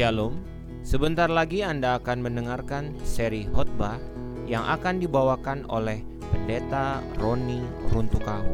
[0.00, 0.32] Shalom,
[0.80, 4.00] sebentar lagi Anda akan mendengarkan seri khotbah
[4.48, 6.00] yang akan dibawakan oleh
[6.32, 7.60] Pendeta Roni
[7.92, 8.48] Runtukahu.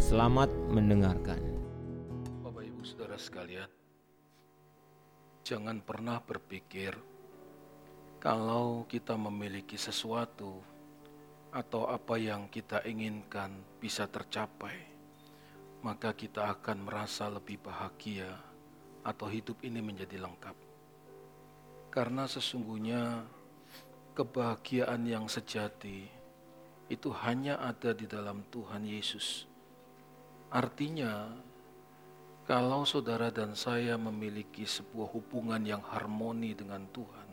[0.00, 1.36] Selamat mendengarkan.
[2.40, 3.68] Bapak Ibu Saudara sekalian,
[5.44, 6.96] jangan pernah berpikir
[8.16, 10.64] kalau kita memiliki sesuatu
[11.52, 14.80] atau apa yang kita inginkan bisa tercapai,
[15.84, 18.32] maka kita akan merasa lebih bahagia
[19.04, 20.69] atau hidup ini menjadi lengkap.
[21.90, 23.26] Karena sesungguhnya
[24.14, 26.06] kebahagiaan yang sejati
[26.86, 29.50] itu hanya ada di dalam Tuhan Yesus.
[30.54, 31.34] Artinya,
[32.46, 37.28] kalau saudara dan saya memiliki sebuah hubungan yang harmoni dengan Tuhan,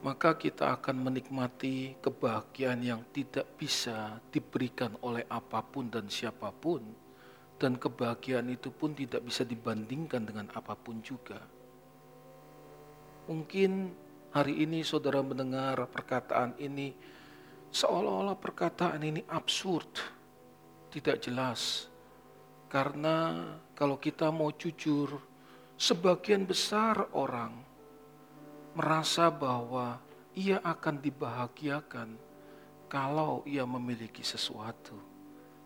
[0.00, 6.80] maka kita akan menikmati kebahagiaan yang tidak bisa diberikan oleh apa pun dan siapa pun,
[7.60, 11.55] dan kebahagiaan itu pun tidak bisa dibandingkan dengan apa pun juga.
[13.26, 13.90] Mungkin
[14.30, 16.94] hari ini saudara mendengar perkataan ini,
[17.74, 19.90] seolah-olah perkataan ini absurd,
[20.94, 21.90] tidak jelas.
[22.70, 25.18] Karena kalau kita mau jujur,
[25.74, 27.50] sebagian besar orang
[28.78, 29.98] merasa bahwa
[30.38, 32.08] ia akan dibahagiakan
[32.86, 34.94] kalau ia memiliki sesuatu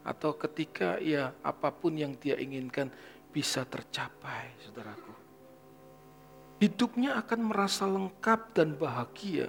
[0.01, 2.89] atau ketika ia apa pun yang dia inginkan
[3.29, 5.30] bisa tercapai, saudaraku.
[6.61, 9.49] Hidupnya akan merasa lengkap dan bahagia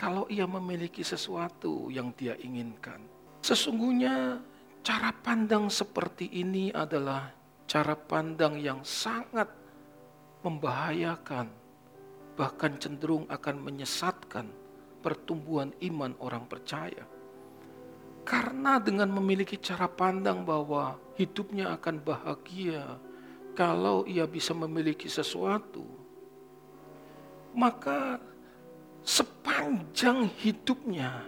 [0.00, 3.04] kalau ia memiliki sesuatu yang dia inginkan.
[3.44, 4.40] Sesungguhnya
[4.80, 7.28] cara pandang seperti ini adalah
[7.68, 9.52] cara pandang yang sangat
[10.40, 11.52] membahayakan,
[12.32, 14.48] bahkan cenderung akan menyesatkan
[15.04, 17.04] pertumbuhan iman orang percaya.
[18.24, 22.96] Karena dengan memiliki cara pandang bahwa hidupnya akan bahagia
[23.52, 25.97] kalau ia bisa memiliki sesuatu,
[27.56, 28.20] maka
[29.04, 31.24] sepanjang hidupnya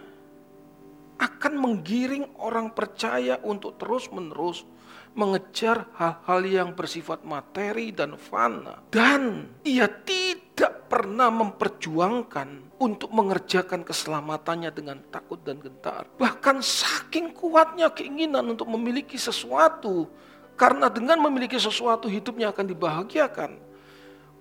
[1.21, 4.65] akan menggiring orang percaya untuk terus-menerus
[5.13, 8.79] mengejar hal-hal yang bersifat materi dan fana.
[8.89, 16.07] Dan ia tidak pernah memperjuangkan untuk mengerjakan keselamatannya dengan takut dan gentar.
[16.17, 20.09] Bahkan saking kuatnya keinginan untuk memiliki sesuatu,
[20.57, 23.51] karena dengan memiliki sesuatu hidupnya akan dibahagiakan,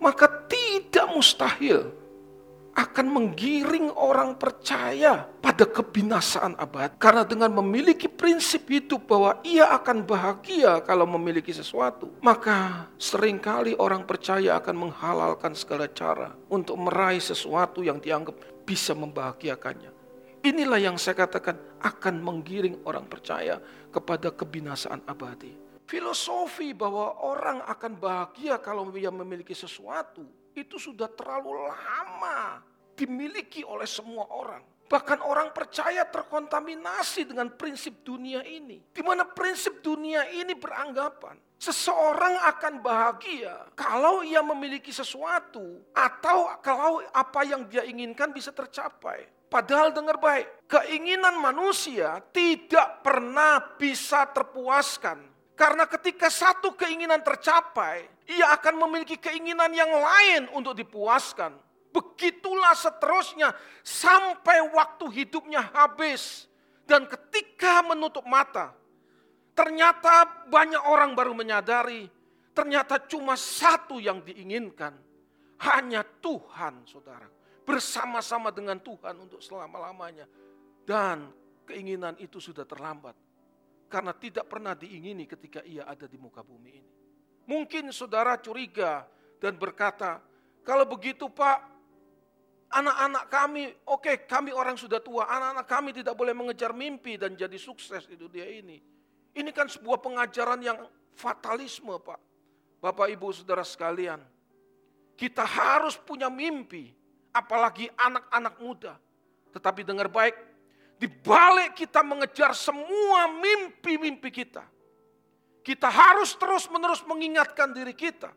[0.00, 2.00] maka tidak mustahil
[2.80, 6.96] akan menggiring orang percaya pada kebinasaan abad.
[6.96, 13.76] Karena dengan memiliki prinsip hidup bahwa ia akan bahagia kalau memiliki sesuatu, maka sering kali
[13.76, 19.92] orang percaya akan menghalalkan segala cara untuk meraih sesuatu yang dianggap bisa membahagiakannya.
[20.40, 23.60] Inilah yang saya katakan akan menggiring orang percaya
[23.92, 25.69] kepada kebinasaan abadi.
[25.90, 30.22] Filosofi bahwa orang akan bahagia kalau ia memiliki sesuatu
[30.54, 32.62] itu sudah terlalu lama
[32.94, 34.62] dimiliki oleh semua orang.
[34.86, 38.78] Bahkan orang percaya terkontaminasi dengan prinsip dunia ini.
[38.94, 47.02] Di mana prinsip dunia ini beranggapan seseorang akan bahagia kalau ia memiliki sesuatu atau kalau
[47.10, 49.26] apa yang dia inginkan bisa tercapai.
[49.50, 55.29] Padahal dengar baik, keinginan manusia tidak pernah bisa terpuaskan.
[55.60, 61.52] Karena ketika satu keinginan tercapai, ia akan memiliki keinginan yang lain untuk dipuaskan.
[61.92, 63.52] Begitulah seterusnya
[63.84, 66.48] sampai waktu hidupnya habis.
[66.88, 68.72] Dan ketika menutup mata,
[69.52, 72.08] ternyata banyak orang baru menyadari,
[72.56, 74.96] ternyata cuma satu yang diinginkan.
[75.60, 77.28] Hanya Tuhan, saudara.
[77.68, 80.24] Bersama-sama dengan Tuhan untuk selama-lamanya.
[80.88, 81.28] Dan
[81.68, 83.29] keinginan itu sudah terlambat.
[83.90, 86.92] Karena tidak pernah diingini ketika ia ada di muka bumi ini.
[87.50, 89.02] Mungkin saudara curiga
[89.42, 90.22] dan berkata,
[90.62, 91.58] kalau begitu pak,
[92.70, 97.34] anak-anak kami, oke okay, kami orang sudah tua, anak-anak kami tidak boleh mengejar mimpi dan
[97.34, 98.78] jadi sukses itu dia ini.
[99.34, 100.78] Ini kan sebuah pengajaran yang
[101.14, 102.18] fatalisme Pak.
[102.80, 104.18] Bapak Ibu Saudara sekalian,
[105.14, 106.90] kita harus punya mimpi,
[107.30, 108.94] apalagi anak-anak muda.
[109.52, 110.34] Tetapi dengar baik,
[111.00, 114.60] di balik kita mengejar semua mimpi-mimpi kita,
[115.64, 118.28] kita harus terus-menerus mengingatkan diri kita.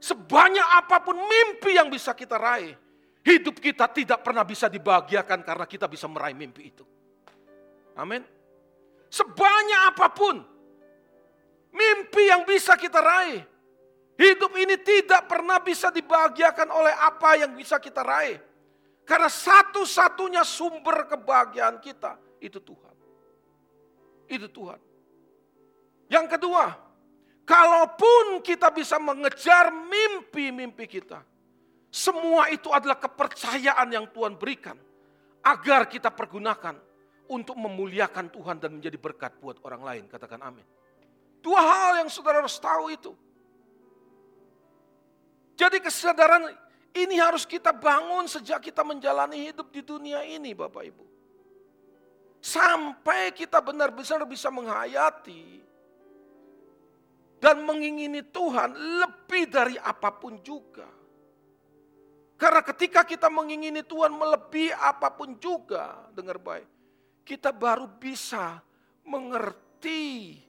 [0.00, 2.74] Sebanyak apa pun mimpi yang bisa kita raih,
[3.22, 6.82] Hidup kita tidak pernah bisa dibahagiakan karena kita bisa meraih mimpi itu.
[7.94, 8.26] Amin.
[9.06, 10.42] Sebanyak apa pun
[11.70, 13.46] mimpi yang bisa kita raih.
[14.18, 18.42] Hidup ini tidak pernah bisa dibahagiakan oleh apa yang bisa kita raih.
[19.02, 22.94] Karena satu-satunya sumber kebahagiaan kita itu Tuhan.
[24.30, 24.80] Itu Tuhan.
[26.06, 26.70] Yang kedua,
[27.42, 31.24] kalaupun kita bisa mengejar mimpi-mimpi kita,
[31.92, 34.80] Semua itu adalah kepercayaan yang Tuhan berikan
[35.44, 36.80] agar kita pergunakan
[37.28, 40.04] untuk memuliakan Tuhan dan menjadi berkat buat orang lain.
[40.08, 40.64] Katakan amin.
[41.44, 43.12] Dua hal yang saudara harus tahu itu.
[45.52, 46.48] Jadi kesadaran
[46.92, 51.04] ini harus kita bangun sejak kita menjalani hidup di dunia ini Bapak Ibu.
[52.42, 55.62] Sampai kita benar-benar bisa menghayati
[57.38, 60.86] dan mengingini Tuhan lebih dari apa pun juga.
[62.36, 66.66] Karena ketika kita mengingini Tuhan melebihi apa pun juga, dengar baik,
[67.22, 68.58] kita baru bisa
[69.06, 70.42] mengerti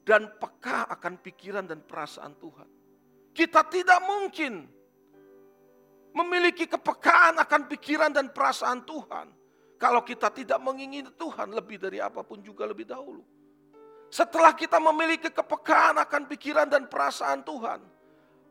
[0.00, 2.68] dan peka akan pikiran dan perasaan Tuhan.
[3.36, 4.79] Kita tidak mungkin
[6.14, 9.30] memiliki kepekaan akan pikiran dan perasaan Tuhan
[9.80, 13.24] kalau kita tidak mengingini Tuhan lebih dari apa pun juga lebih dahulu.
[14.10, 17.80] Setelah kita memiliki kepekaan akan pikiran dan perasaan Tuhan,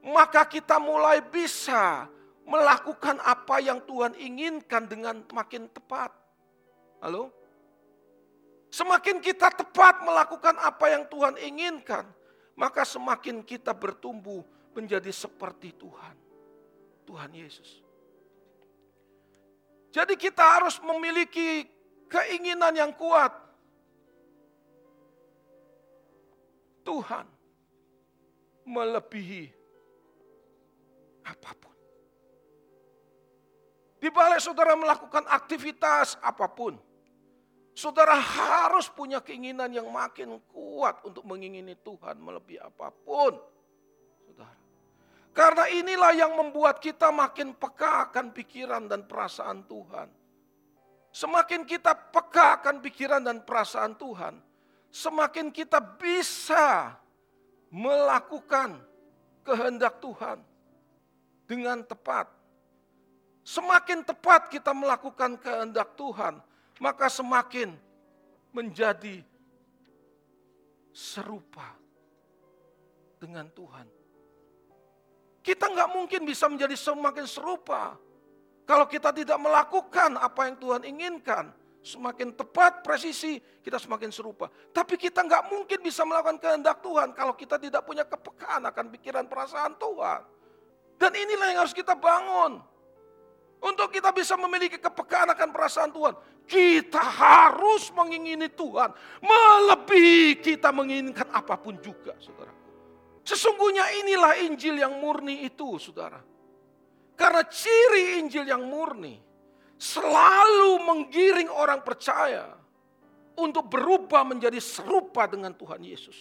[0.07, 2.07] maka kita mulai bisa
[2.47, 6.15] melakukan apa yang Tuhan inginkan dengan makin tepat.
[7.03, 7.29] Halo?
[8.71, 12.07] Semakin kita tepat melakukan apa yang Tuhan inginkan,
[12.55, 14.41] maka semakin kita bertumbuh
[14.71, 16.28] menjadi seperti Tuhan.
[17.09, 17.81] Tuhan Yesus.
[19.89, 21.65] Jadi kita harus memiliki
[22.05, 23.33] keinginan yang kuat.
[26.85, 27.25] Tuhan
[28.69, 29.49] melebihi
[31.25, 31.75] apa pun.
[33.97, 36.77] Di balik saudara melakukan aktivitas apa pun,
[37.73, 43.33] saudara harus punya keinginan yang makin kuat untuk mengingini Tuhan melebihi apa pun.
[45.31, 50.09] Karena inilah yang membuat kita makin peka akan pikiran dan perasaan Tuhan.
[51.09, 54.37] Semakin kita peka akan pikiran dan perasaan Tuhan,
[54.93, 56.97] semakin kita bisa
[57.73, 58.77] melakukan
[59.41, 60.37] kehendak Tuhan
[61.49, 62.39] dengan tepat
[63.49, 66.37] Semakin tepat kita melakukan kehendak Tuhan,
[66.77, 67.73] maka semakin
[68.53, 69.25] menjadi
[70.93, 71.73] serupa
[73.17, 73.98] dengan Tuhan.
[75.49, 77.97] Kita nggak mungkin bisa menjadi semakin serupa
[78.69, 81.49] kalau kita tidak melakukan apa yang Tuhan inginkan.
[81.81, 84.45] Semakin tepat, presisi, kita semakin serupa.
[84.69, 89.25] Tapi kita nggak mungkin bisa melakukan kehendak Tuhan kalau kita tidak punya kepekaan akan pikiran
[89.25, 90.21] perasaan Tuhan.
[91.01, 92.61] Dan inilah yang harus kita bangun.
[93.57, 96.13] Untuk kita bisa memiliki kepekaan akan perasaan Tuhan.
[96.45, 98.93] Kita harus mengingini Tuhan.
[99.25, 102.58] Melebihi kita menginginkan apa pun juga saudara.
[103.29, 106.17] Sesungguhnya inilah Injil yang murni itu saudara.
[107.13, 109.21] Karena ciri Injil yang murni
[109.77, 112.49] selalu menggiring orang percaya
[113.37, 116.17] untuk berubah menjadi serupa dengan Tuhan Yesus.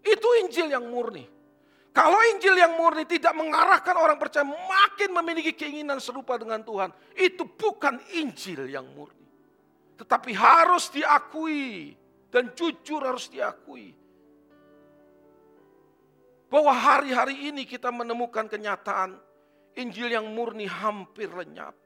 [0.00, 1.28] Itu Injil yang murni.
[1.92, 6.88] Kalau Injil yang murni tidak mengarahkan orang percaya makin memiliki keinginan serupa dengan Tuhan,
[7.20, 9.28] itu bukan Injil yang murni.
[10.00, 11.92] Tetapi harus diakui
[12.32, 14.07] dan jujur harus diakui.
[16.48, 19.20] Bahwa hari-hari ini kita menemukan kenyataan
[19.76, 21.76] Injil yang murni hampir lenyap.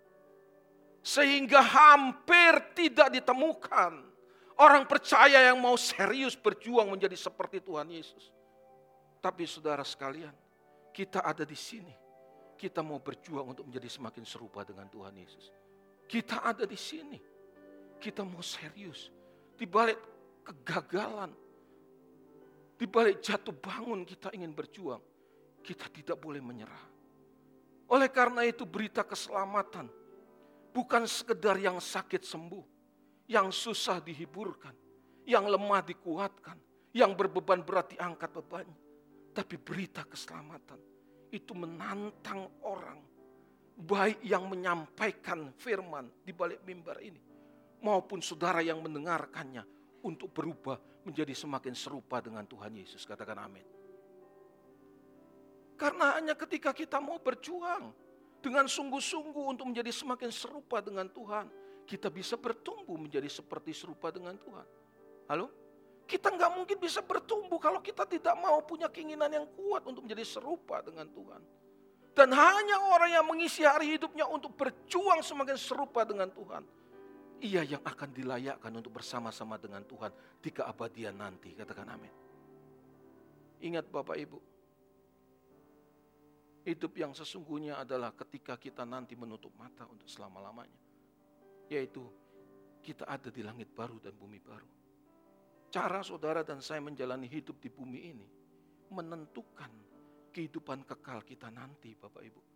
[1.03, 4.07] Sehingga hampir tidak ditemukan
[4.63, 8.31] orang percaya yang mau serius berjuang menjadi seperti Tuhan Yesus.
[9.19, 10.35] Tapi saudara sekalian,
[10.95, 11.95] kita ada di sini.
[12.55, 15.51] Kita mau berjuang untuk menjadi semakin serupa dengan Tuhan Yesus.
[16.07, 17.19] Kita ada di sini.
[17.99, 19.11] Kita mau serius.
[19.59, 19.99] Di balik
[20.47, 21.35] kegagalan,
[22.83, 24.99] di balik jatuh bangun kita ingin berjuang.
[25.63, 26.91] Kita tidak boleh menyerah.
[27.95, 29.87] Oleh karena itu berita keselamatan
[30.75, 32.67] bukan sekedar yang sakit sembuh,
[33.31, 34.75] yang susah dihiburkan,
[35.23, 36.59] yang lemah dikuatkan,
[36.91, 38.81] yang berbeban berat diangkat bebannya.
[39.31, 40.83] Tapi berita keselamatan
[41.31, 42.99] itu menantang orang.
[43.79, 47.23] Baik yang menyampaikan firman di balik mimbar ini.
[47.79, 49.63] Maupun saudara yang mendengarkannya
[50.03, 53.03] untuk berubah menjadi semakin serupa dengan Tuhan Yesus.
[53.07, 53.67] Katakan amin.
[55.75, 57.91] Karena hanya ketika kita mau berjuang
[58.39, 61.51] dengan sungguh-sungguh untuk menjadi semakin serupa dengan Tuhan,
[61.87, 64.67] kita bisa bertumbuh menjadi seperti serupa dengan Tuhan.
[65.27, 65.51] Halo?
[66.07, 70.27] Kita nggak mungkin bisa bertumbuh kalau kita tidak mau punya keinginan yang kuat untuk menjadi
[70.27, 71.43] serupa dengan Tuhan.
[72.13, 76.63] Dan hanya orang yang mengisi hari hidupnya untuk berjuang semakin serupa dengan Tuhan.
[77.43, 81.51] Ia yang akan dilayakkan untuk bersama-sama dengan Tuhan di keabadian nanti.
[81.59, 82.15] Katakan amin.
[83.67, 84.39] Ingat Bapak Ibu.
[86.63, 90.79] Hidup yang sesungguhnya adalah ketika kita nanti menutup mata untuk selama-lamanya.
[91.67, 92.07] Yaitu
[92.79, 94.83] kita ada di langit baru dan bumi baru
[95.73, 98.29] cara saudara dan saya menjalani hidup di bumi ini
[98.93, 99.73] menentukan
[100.29, 102.52] kehidupan kekal kita nanti Bapak Ibu.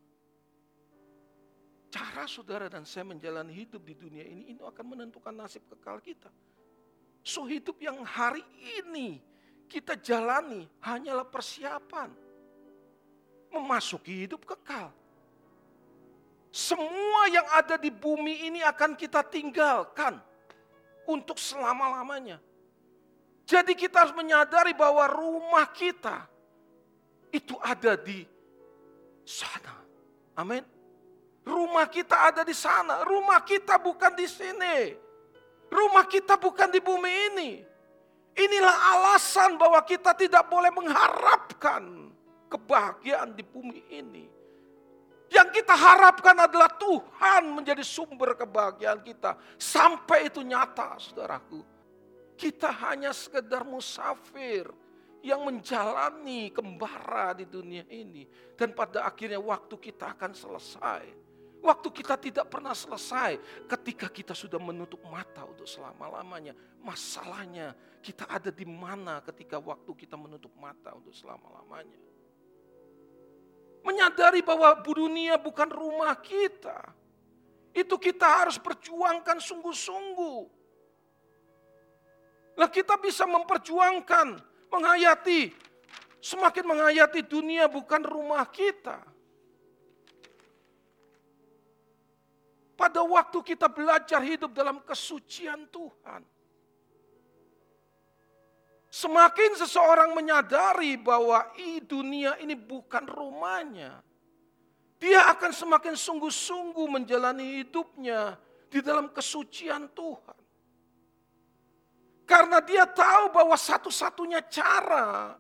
[1.97, 6.29] Cara saudara dan saya menjalani hidup di dunia ini, ini akan menentukan nasib kekal kita.
[7.25, 8.45] So hidup yang hari
[8.85, 9.25] ini
[9.67, 12.13] kita jalani hanyalah persiapan
[13.49, 14.93] memasuki hidup kekal.
[16.53, 20.21] Semua yang ada di bumi ini akan kita tinggalkan
[21.09, 22.41] untuk selama-lamanya.
[23.49, 26.29] Jadi kita harus menyadari bahwa rumah kita
[27.33, 28.25] itu ada di
[29.25, 29.81] sana.
[30.37, 30.76] Amin.
[31.47, 33.07] Rumah kita ada di sana.
[33.07, 34.99] Rumah kita bukan di sini.
[35.71, 37.51] Rumah kita bukan di bumi ini.
[38.37, 42.13] Inilah alasan bahwa kita tidak boleh mengharapkan
[42.51, 44.27] kebahagiaan di bumi ini.
[45.31, 49.39] Yang kita harapkan adalah Tuhan menjadi sumber kebahagiaan kita.
[49.55, 51.63] Sampai itu nyata saudaraku.
[52.37, 54.69] Kita hanya sekedar musafir
[55.25, 58.27] yang menjalani kembara di dunia ini.
[58.55, 61.26] Dan pada akhirnya waktu kita akan selesai.
[61.67, 66.55] Waktu kita tidak pernah selesai ketika kita sudah menutup mata untuk selama-lamanya.
[66.79, 71.99] Masalahnya kita ada di mana ketika waktu kita menutup mata untuk selama-lamanya.
[73.83, 76.87] Menyadari bahwa dunia bukan rumah kita.
[77.75, 80.43] Itu kita harus perjuangkan sungguh-sungguh.
[82.63, 84.39] Nah kita bisa memperjuangkan,
[84.71, 85.51] menghayati,
[86.23, 89.16] semakin menghayati dunia bukan rumah kita.
[92.77, 96.21] Pada waktu kita belajar hidup dalam kesucian Tuhan.
[98.93, 104.01] Semakin seseorang menyadari bahwa i dunia ini bukan rumahnya,
[104.97, 108.37] dia akan semakin sungguh-sungguh menjalani hidupnya
[108.69, 110.39] di dalam kesucian Tuhan.
[112.29, 115.37] Karena dia tahu bahwa satu-satunya cara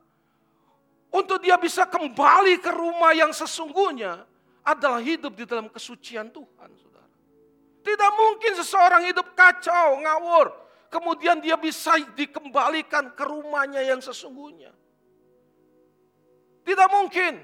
[1.10, 4.22] untuk dia bisa kembali ke rumah yang sesungguhnya
[4.62, 6.85] adalah hidup di dalam kesucian Tuhan.
[7.86, 10.50] Tidak mungkin seseorang hidup kacau, ngawur,
[10.90, 14.74] kemudian dia bisa dikembalikan ke rumahnya yang sesungguhnya.
[16.66, 17.38] Tidak mungkin.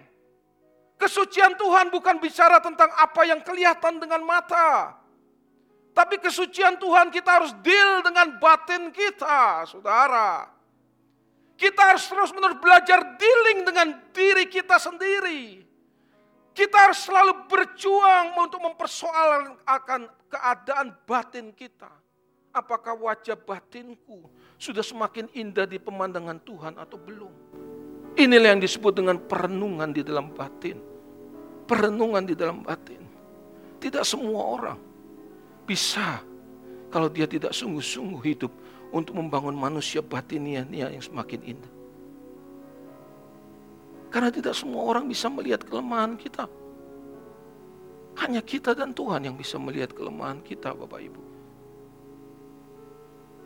[0.99, 4.99] Kesucian Tuhan bukan bicara tentang apa yang kelihatan dengan mata.
[5.95, 10.51] Tapi kesucian Tuhan kita harus deal dengan batin kita, saudara.
[11.55, 15.63] Kita harus terus-menerus belajar dealing dengan diri kita sendiri.
[16.53, 21.89] Kita harus selalu berjuang untuk mempersoalkan keadaan batin kita
[22.53, 24.29] apakah wajah batinku
[24.61, 27.33] sudah semakin indah di pemandangan Tuhan atau belum.
[28.21, 30.77] Inilah yang disebut dengan perenungan di dalam batin.
[31.65, 33.01] Perenungan di dalam batin.
[33.81, 34.79] Tidak semua orang
[35.65, 36.21] bisa
[36.93, 38.53] kalau dia tidak sungguh-sungguh hidup
[38.93, 41.73] untuk membangun manusia batinnya yang semakin indah.
[44.13, 46.45] Karena tidak semua orang bisa melihat kelemahan kita.
[48.21, 51.23] Hanya kita dan Tuhan yang bisa melihat kelemahan kita Bapak Ibu.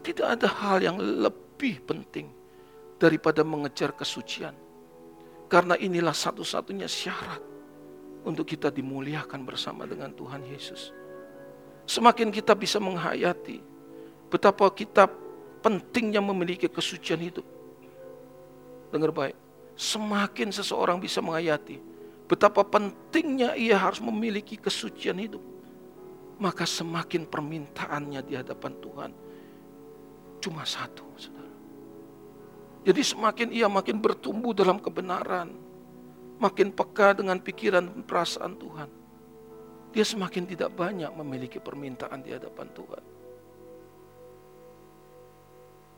[0.02, 2.26] Tidak ada hal yang lebih penting
[2.98, 4.58] daripada mengejar kesucian.
[5.46, 7.38] Karena inilah satu-satunya syarat
[8.26, 10.90] untuk kita dimuliakan bersama dengan Tuhan Yesus.
[11.86, 13.62] Semakin kita bisa menghayati
[14.26, 15.06] betapa kita
[15.62, 17.46] pentingnya memiliki kesucian hidup.
[18.90, 19.45] Dengar baik,
[19.76, 21.78] semakin seseorang bisa menghayati
[22.26, 25.42] betapa pentingnya ia harus memiliki kesucian hidup,
[26.42, 29.10] maka semakin permintaannya di hadapan Tuhan
[30.42, 31.54] cuma satu, saudara.
[32.86, 35.54] Jadi semakin ia makin bertumbuh dalam kebenaran,
[36.38, 38.90] makin peka dengan pikiran dan perasaan Tuhan,
[39.94, 43.04] dia semakin tidak banyak memiliki permintaan di hadapan Tuhan.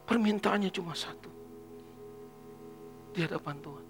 [0.09, 1.29] Permintaannya cuma satu.
[3.19, 3.87] Di hadapan Tuhan.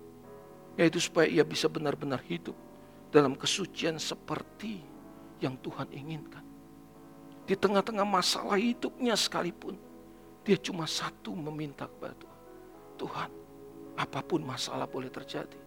[0.80, 2.56] Yaitu supaya ia bisa benar-benar hidup
[3.12, 4.80] dalam kesucian seperti
[5.44, 6.40] yang Tuhan inginkan.
[7.44, 9.76] Di tengah-tengah masalah hidupnya sekalipun.
[10.48, 12.40] Dia cuma satu meminta kepada Tuhan.
[12.96, 13.30] Tuhan,
[14.00, 15.60] apa pun masalah boleh terjadi.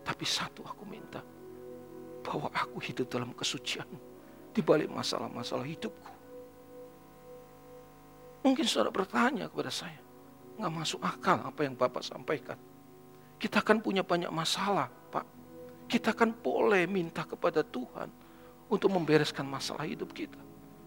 [0.00, 1.20] Tapi satu aku minta.
[2.24, 3.84] Bahwa aku hidup dalam kesucian.
[4.56, 6.12] Di balik masalah-masalah hidupku.
[8.40, 10.00] Mungkin saudara bertanya kepada saya.
[10.56, 12.71] Nggak masuk akal apa yang Bapak sampaikan.
[13.42, 15.26] Kita kan punya banyak masalah, Pak.
[15.90, 18.06] Kita kan boleh minta kepada Tuhan
[18.70, 20.38] untuk membereskan masalah hidup kita.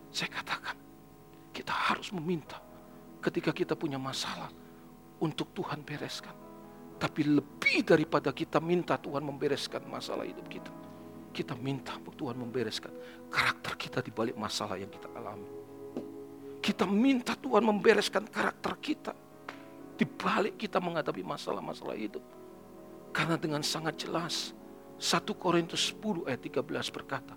[0.08, 0.80] Saya katakan,
[1.52, 2.56] kita harus meminta
[3.20, 4.48] ketika kita punya masalah
[5.20, 6.32] untuk Tuhan bereskan.
[6.96, 10.72] Tapi lebih daripada kita minta Tuhan membereskan masalah hidup kita.
[11.36, 12.96] Kita minta Tuhan membereskan
[13.28, 15.52] karakter kita di balik masalah yang kita alami.
[16.64, 19.12] Kita minta Tuhan membereskan karakter kita
[20.00, 22.24] di balik kita menghadapi masalah-masalah hidup.
[23.16, 24.52] Karena dengan sangat jelas
[25.00, 27.32] 1 Korintus 10 ayat 13 berkata,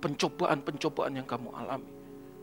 [0.00, 1.92] pencobaan-pencobaan yang kamu alami.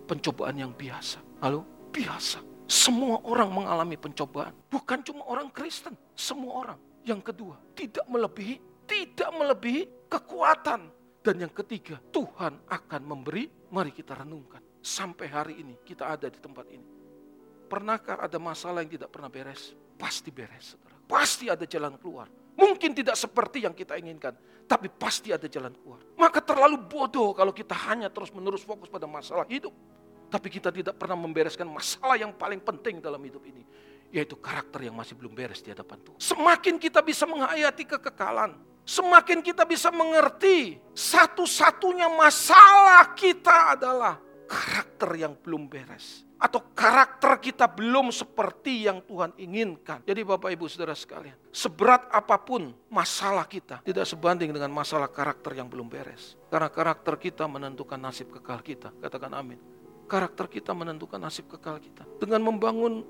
[0.06, 1.18] Pencobaan yang biasa.
[1.42, 1.66] Halo?
[1.90, 2.46] Biasa.
[2.70, 4.54] Semua orang mengalami pencobaan.
[4.70, 5.98] Bukan cuma orang Kristen.
[6.14, 6.80] Semua orang.
[7.02, 10.94] Yang kedua, tidak melebihi, tidak melebihi kekuatan.
[11.26, 14.62] Dan yang ketiga, Tuhan akan memberi, mari kita renungkan.
[14.80, 16.88] Sampai hari ini kita ada di tempat ini.
[17.68, 19.76] Pernahkah ada masalah yang tidak pernah beres?
[20.00, 20.96] Pasti beres, saudara.
[21.04, 22.32] Pasti ada jalan keluar.
[22.58, 24.34] Mungkin tidak seperti yang kita inginkan,
[24.66, 26.02] tapi pasti ada jalan keluar.
[26.18, 29.72] Maka terlalu bodoh kalau kita hanya terus-menerus fokus pada masalah hidup.
[30.28, 33.64] Tapi kita tidak pernah membereskan masalah yang paling penting dalam hidup ini.
[34.12, 36.20] Yaitu karakter yang masih belum beres di hadapan Tuhan.
[36.20, 38.60] Semakin kita bisa menghayati kekekalan.
[38.84, 46.27] Semakin kita bisa mengerti satu-satunya masalah kita adalah karakter yang belum beres.
[46.38, 50.06] Atau karakter kita belum seperti yang Tuhan inginkan.
[50.06, 51.34] Jadi Bapak Ibu Saudara sekalian.
[51.50, 53.82] Seberat apa pun masalah kita.
[53.82, 56.38] Tidak sebanding dengan masalah karakter yang belum beres.
[56.54, 58.94] Karena karakter kita menentukan nasib kekal kita.
[59.02, 59.78] Katakan amin
[60.08, 62.08] karakter kita menentukan nasib kekal kita.
[62.18, 63.04] Dengan membangun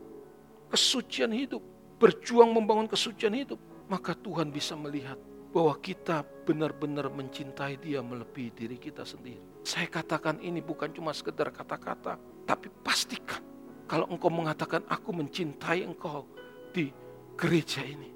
[0.74, 1.62] kesucian hidup,
[2.02, 5.16] berjuang membangun kesucian hidup, maka Tuhan bisa melihat
[5.54, 9.40] bahwa kita benar-benar mencintai dia melebihi diri kita sendiri.
[9.68, 12.16] Saya katakan ini bukan cuma sekedar kata-kata,
[12.48, 13.44] tapi pastikan
[13.84, 16.24] kalau engkau mengatakan aku mencintai engkau
[16.72, 16.88] di
[17.36, 18.08] gereja ini.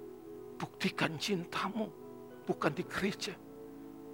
[0.56, 1.92] Buktikan cintamu
[2.48, 3.36] bukan di gereja,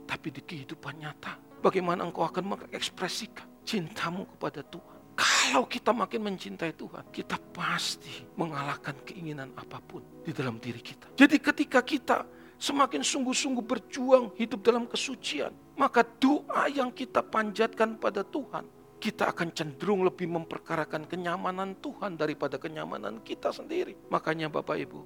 [0.10, 1.38] tapi di kehidupan nyata.
[1.62, 4.98] Bagaimana engkau akan mengekspresikan cintamu kepada Tuhan.
[5.14, 11.14] Kalau kita makin mencintai Tuhan, kita pasti mengalahkan keinginan apa pun di dalam diri kita.
[11.14, 12.26] Jadi ketika kita
[12.58, 18.66] semakin sungguh-sungguh berjuang hidup dalam kesucian, maka doa yang kita panjatkan pada Tuhan,
[18.98, 23.94] kita akan cenderung lebih memperkarakan kenyamanan Tuhan daripada kenyamanan kita sendiri.
[24.10, 25.00] Makanya Bapak Ibu,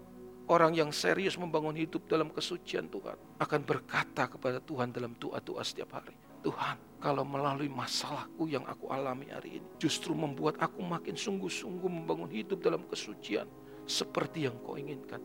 [0.47, 5.99] orang yang serius membangun hidup dalam kesucian Tuhan akan berkata kepada Tuhan dalam doa-doa setiap
[5.99, 6.15] hari.
[6.41, 12.31] Tuhan, kalau melalui masalahku yang aku alami hari ini, justru membuat aku makin sungguh-sungguh membangun
[12.31, 13.45] hidup dalam kesucian
[13.85, 15.19] seperti yang kau inginkan.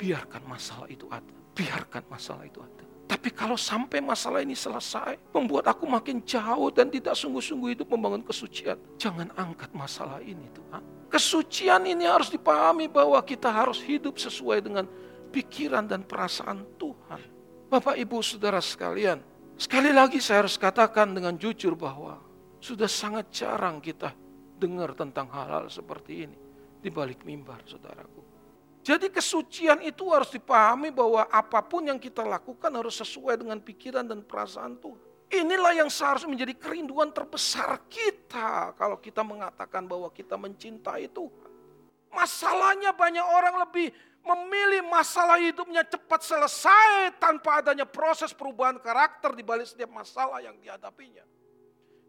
[0.00, 1.36] Biarkan masalah itu ada.
[1.52, 2.85] Biarkan masalah itu ada.
[3.06, 8.26] Tapi kalau sampai masalah ini selesai, membuat aku makin jauh dan tidak sungguh-sungguh hidup membangun
[8.26, 8.74] kesucian.
[8.98, 10.82] Jangan angkat masalah ini Tuhan.
[11.06, 14.90] Kesucian ini harus dipahami bahwa kita harus hidup sesuai dengan
[15.30, 17.22] pikiran dan perasaan Tuhan.
[17.70, 19.22] Bapak, Ibu, Saudara sekalian,
[19.56, 22.20] Sekali lagi saya harus katakan dengan jujur bahwa
[22.60, 24.12] sudah sangat jarang kita
[24.60, 26.36] dengar tentang hal-hal seperti ini
[26.76, 28.20] di balik mimbar, saudaraku.
[28.86, 34.06] Jadi kesucian itu harus dipahami bahwa apa pun yang kita lakukan harus sesuai dengan pikiran
[34.06, 35.02] dan perasaan Tuhan.
[35.26, 41.50] Inilah yang seharusnya menjadi kerinduan terbesar kita kalau kita mengatakan bahwa kita mencintai Tuhan.
[42.14, 43.90] Masalahnya banyak orang lebih
[44.22, 50.54] memilih masalah hidupnya cepat selesai tanpa adanya proses perubahan karakter di balik setiap masalah yang
[50.62, 51.26] dihadapinya.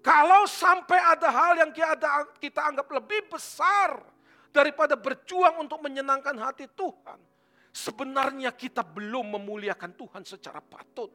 [0.05, 1.73] Kalau sampai ada hal yang
[2.37, 3.97] kita anggap lebih besar
[4.49, 7.19] daripada berjuang untuk menyenangkan hati Tuhan,
[7.71, 11.10] sebenarnya kita belum memuliakan Tuhan secara patut.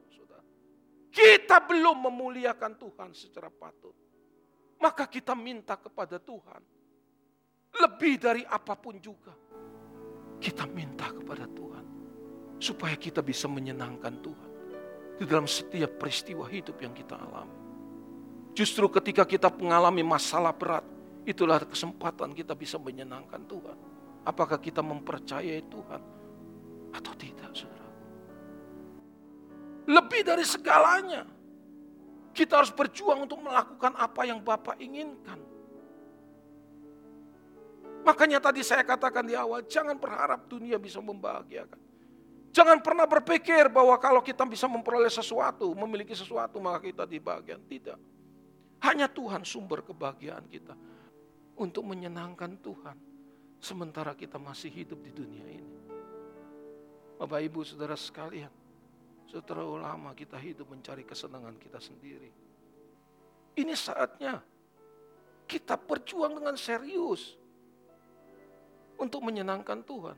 [1.13, 3.93] Kita belum memuliakan Tuhan secara patut.
[4.81, 6.65] Maka kita minta kepada Tuhan
[7.73, 9.33] lebih dari apa pun juga
[10.43, 11.85] kita minta kepada Tuhan
[12.59, 14.51] supaya kita bisa menyenangkan Tuhan
[15.23, 17.63] di dalam setiap peristiwa hidup yang kita alami.
[18.53, 20.85] Justru ketika kita mengalami masalah berat,
[21.23, 23.79] itulah kesempatan kita bisa menyenangkan Tuhan.
[24.23, 26.03] Apakah kita mempercayai Tuhan
[26.95, 27.91] atau tidak, saudara?
[29.91, 31.27] Lebih dari segalanya,
[32.31, 35.43] kita harus berjuang untuk melakukan apa yang Bapak inginkan.
[38.03, 41.79] Makanya tadi saya katakan di awal, jangan berharap dunia bisa membahagiakan.
[42.53, 47.65] Jangan pernah berpikir bahwa kalau kita bisa memperoleh sesuatu, memiliki sesuatu, maka kita dibahagiakan.
[47.65, 47.99] Tidak.
[48.83, 50.75] Hanya Tuhan sumber kebahagiaan kita.
[51.57, 52.97] Untuk menyenangkan Tuhan.
[53.63, 55.77] Sementara kita masih hidup di dunia ini.
[57.21, 58.51] Bapak ibu saudara sekalian.
[59.31, 62.29] Setelah lama kita hidup mencari kesenangan kita sendiri.
[63.53, 64.43] Ini saatnya
[65.45, 67.37] kita berjuang dengan serius
[68.97, 70.17] untuk menyenangkan Tuhan.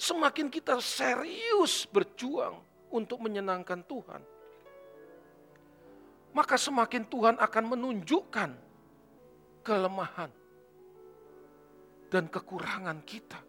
[0.00, 2.56] Semakin kita serius berjuang
[2.88, 4.24] untuk menyenangkan Tuhan,
[6.32, 8.50] maka semakin Tuhan akan menunjukkan
[9.60, 10.30] kelemahan
[12.10, 13.40] dan kekurangan kita.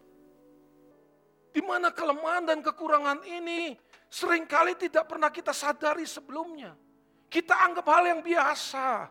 [1.51, 3.75] Di mana kelemahan dan kekurangan ini
[4.07, 6.71] sering kali tidak pernah kita sadari sebelumnya.
[7.27, 9.07] Kita anggap hal yang biasa.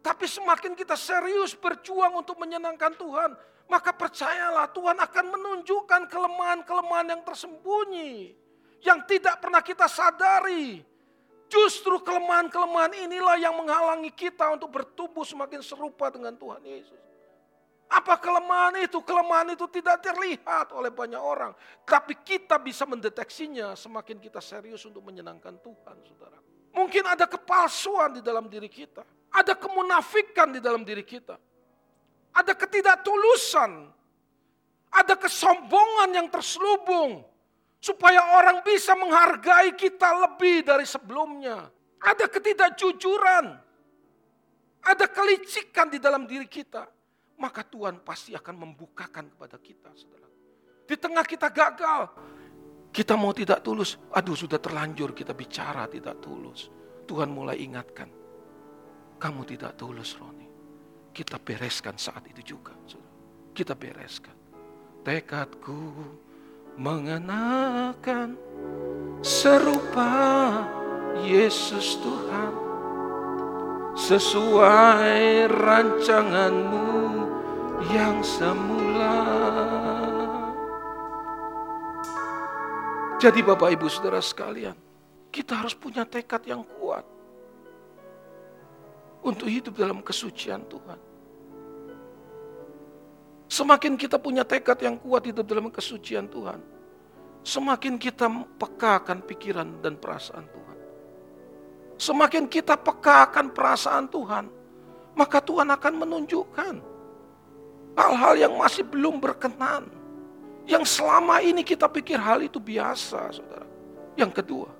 [0.00, 3.36] Tapi semakin kita serius berjuang untuk menyenangkan Tuhan,
[3.68, 8.34] maka percayalah Tuhan akan menunjukkan kelemahan-kelemahan yang tersembunyi.
[8.80, 10.80] Yang tidak pernah kita sadari.
[11.50, 17.02] Justru kelemahan-kelemahan inilah yang menghalangi kita untuk bertumbuh semakin serupa dengan Tuhan Yesus.
[17.90, 19.02] Apa kelemahan itu?
[19.02, 21.50] Kelemahan itu tidak terlihat oleh banyak orang.
[21.82, 26.38] Tapi kita bisa mendeteksinya semakin kita serius untuk menyenangkan Tuhan, saudara.
[26.70, 29.02] Mungkin ada kepalsuan di dalam diri kita.
[29.34, 31.34] Ada kemunafikan di dalam diri kita.
[32.30, 33.90] Ada ketidaktulusan.
[34.94, 37.26] Ada kesombongan yang terselubung.
[37.80, 41.64] Supaya orang bisa menghargai kita lebih dari sebelumnya.
[41.96, 43.56] Ada ketidakjujuran.
[44.84, 46.84] Ada kelicikan di dalam diri kita.
[47.40, 49.88] Maka Tuhan pasti akan membukakan kepada kita.
[49.96, 50.28] Saudara.
[50.84, 52.12] Di tengah kita gagal.
[52.92, 53.96] Kita mau tidak tulus.
[54.12, 56.68] Aduh sudah terlanjur kita bicara tidak tulus.
[57.08, 58.12] Tuhan mulai ingatkan.
[59.16, 60.48] Kamu tidak tulus Roni.
[61.16, 62.76] Kita bereskan saat itu juga.
[62.84, 63.16] Saudara.
[63.56, 64.36] Kita bereskan.
[65.00, 65.80] Tekadku
[66.78, 68.38] mengenakan
[69.20, 70.62] serupa
[71.20, 72.52] Yesus Tuhan
[73.98, 76.90] sesuai rancanganmu
[77.90, 79.18] yang semula.
[83.20, 84.72] Jadi Bapak Ibu Saudara sekalian,
[85.28, 87.04] kita harus punya tekad yang kuat
[89.20, 91.09] untuk hidup dalam kesucian Tuhan.
[93.50, 96.62] Semakin kita punya tekad yang kuat hidup dalam kesucian Tuhan,
[97.42, 100.78] semakin kita peka akan pikiran dan perasaan Tuhan.
[101.98, 104.46] Semakin kita peka akan perasaan Tuhan,
[105.18, 106.74] maka Tuhan akan menunjukkan
[107.98, 109.90] hal-hal yang masih belum berkenan.
[110.70, 113.66] Yang selama ini kita pikir hal itu biasa, saudara.
[114.14, 114.70] Yang kedua,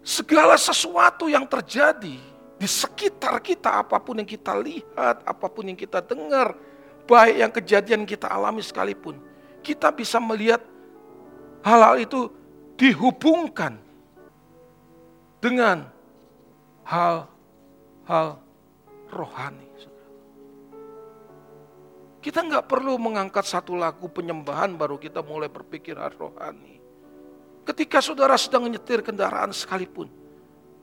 [0.00, 2.16] segala sesuatu yang terjadi
[2.56, 6.56] di sekitar kita, apa pun yang kita lihat, apa pun yang kita dengar,
[7.08, 9.16] baik yang kejadian kita alami sekalipun,
[9.64, 10.60] kita bisa melihat
[11.64, 12.28] hal-hal itu
[12.76, 13.80] dihubungkan
[15.40, 15.88] dengan
[16.84, 18.38] hal-hal
[19.08, 19.68] rohani.
[22.18, 26.76] Kita nggak perlu mengangkat satu lagu penyembahan baru kita mulai berpikir hal rohani.
[27.62, 30.10] Ketika saudara sedang menyetir kendaraan sekalipun,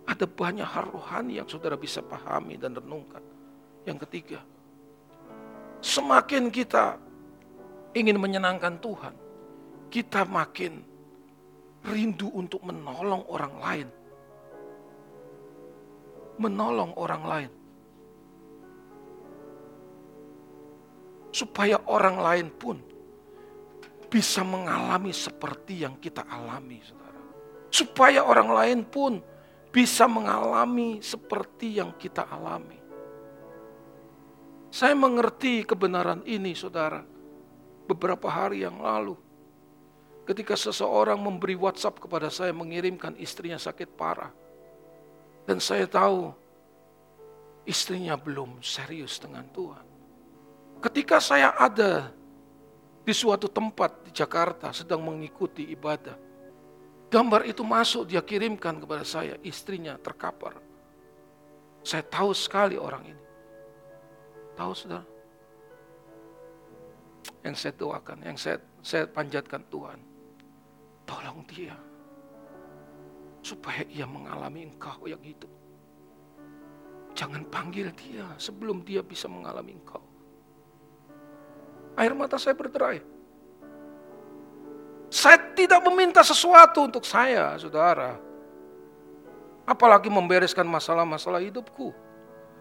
[0.07, 3.21] ada banyak hal rohani yang saudara bisa pahami dan renungkan.
[3.83, 4.39] Yang ketiga,
[5.85, 6.97] Semakin kita
[7.93, 9.13] ingin menyenangkan Tuhan,
[9.93, 10.81] kita makin
[11.85, 13.87] rindu untuk menolong orang lain.
[16.41, 17.51] Menolong orang lain.
[21.29, 22.81] Supaya orang lain pun
[24.09, 27.21] bisa mengalami seperti yang kita alami, saudara.
[27.69, 29.21] Supaya orang lain pun
[29.69, 32.74] bisa mengalami seperti yang kita alami.
[34.75, 36.99] Saya mengerti kebenaran ini, saudara.
[37.87, 39.15] Beberapa hari yang lalu,
[40.27, 44.35] ketika seseorang memberi WhatsApp kepada saya mengirimkan istrinya sakit parah.
[45.47, 46.27] Dan saya tahu
[47.63, 49.85] istrinya belum serius dengan Tuhan.
[50.83, 52.11] Ketika saya ada
[52.99, 56.19] di suatu tempat di Jakarta sedang mengikuti ibadah.
[57.07, 60.59] Gambar itu masuk dia kirimkan kepada saya, istrinya terkapar.
[61.79, 63.24] Saya tahu sekali orang ini.
[64.55, 65.05] Tahu saudara?
[67.45, 69.99] Yang saya doakan, yang saya, saya panjatkan Tuhan.
[71.05, 71.77] Tolong dia.
[73.45, 75.51] Supaya ia mengalami engkau yang hidup.
[77.15, 80.01] Jangan panggil dia sebelum dia bisa mengalami engkau.
[81.95, 82.99] Air mata saya berderai.
[85.07, 88.19] Saya tidak meminta sesuatu untuk saya, saudara.
[89.63, 92.04] Apalagi membereskan masalah-masalah hidupku.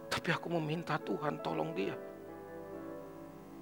[0.08, 1.96] Tapi aku meminta Tuhan tolong dia.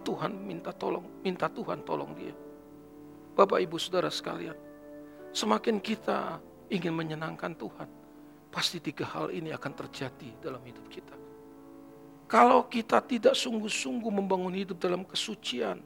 [0.03, 2.35] Tuhan minta tolong, minta Tuhan tolong dia.
[3.33, 4.59] Bapak Ibu Saudara sekalian,
[5.31, 7.89] semakin kita ingin menyenangkan Tuhan,
[8.51, 11.15] pasti tiga hal ini akan terjadi dalam hidup kita.
[12.27, 15.81] Kalau kita tidak sungguh-sungguh membangun hidup dalam kesucian,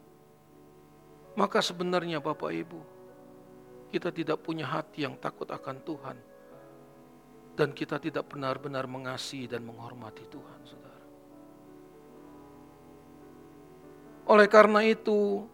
[1.36, 2.80] maka sebenarnya Bapak Ibu,
[3.92, 6.16] kita tidak punya hati yang takut akan Tuhan
[7.56, 11.04] dan kita tidak benar-benar mengasihi dan menghormati Tuhan, saudara.
[14.28, 15.48] Oleh karena itu,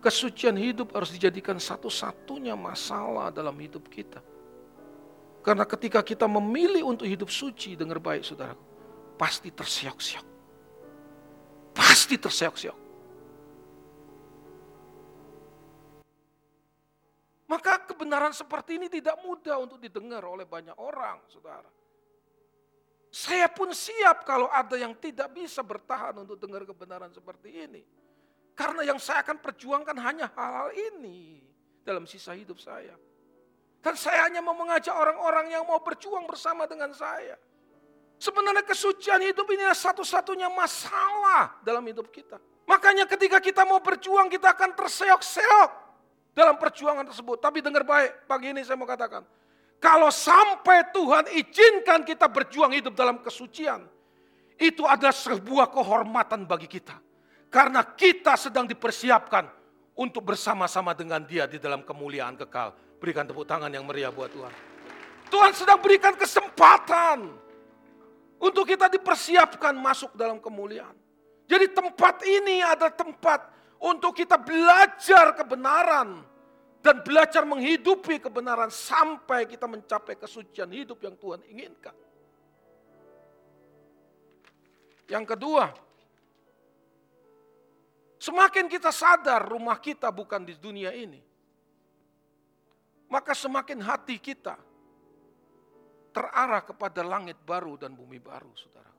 [0.00, 4.24] kesucian hidup harus dijadikan satu-satunya masalah dalam hidup kita.
[5.44, 8.56] Karena ketika kita memilih untuk hidup suci, dengar baik saudara,
[9.20, 10.26] pasti terseok-seok.
[11.76, 12.81] Pasti terseok-seok.
[17.52, 21.68] Maka kebenaran seperti ini tidak mudah untuk didengar oleh banyak orang, saudara.
[23.12, 27.84] Saya pun siap kalau ada yang tidak bisa bertahan untuk dengar kebenaran seperti ini.
[28.56, 31.44] Karena yang saya akan perjuangkan hanya hal-hal ini
[31.84, 32.96] dalam sisa hidup saya.
[33.84, 37.36] Dan saya hanya mau mengajak orang-orang yang mau berjuang bersama dengan saya.
[38.16, 42.40] Sebenarnya kesucian hidup ini adalah satu-satunya masalah dalam hidup kita.
[42.64, 45.91] Makanya ketika kita mau berjuang kita akan terseok-seok
[46.32, 47.38] dalam perjuangan tersebut.
[47.38, 49.24] Tapi dengar baik, pagi ini saya mau katakan.
[49.82, 53.84] Kalau sampai Tuhan izinkan kita berjuang hidup dalam kesucian.
[54.54, 56.94] Itu adalah sebuah kehormatan bagi kita.
[57.50, 59.44] Karena kita sedang dipersiapkan
[59.98, 62.72] untuk bersama-sama dengan dia di dalam kemuliaan kekal.
[63.02, 64.54] Berikan tepuk tangan yang meriah buat Tuhan.
[65.26, 67.34] Tuhan sedang berikan kesempatan
[68.38, 70.94] untuk kita dipersiapkan masuk dalam kemuliaan.
[71.50, 73.50] Jadi tempat ini adalah tempat
[73.82, 76.22] untuk kita belajar kebenaran
[76.82, 81.94] dan belajar menghidupi kebenaran sampai kita mencapai kesucian hidup yang Tuhan inginkan.
[85.10, 85.66] Yang kedua,
[88.22, 91.18] semakin kita sadar rumah kita bukan di dunia ini,
[93.10, 94.58] maka semakin hati kita
[96.14, 98.91] terarah kepada langit baru dan bumi baru, saudara.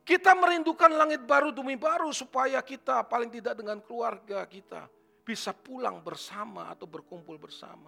[0.00, 4.88] Kita merindukan langit baru, bumi baru supaya kita paling tidak dengan keluarga kita
[5.22, 7.86] bisa pulang bersama atau berkumpul bersama.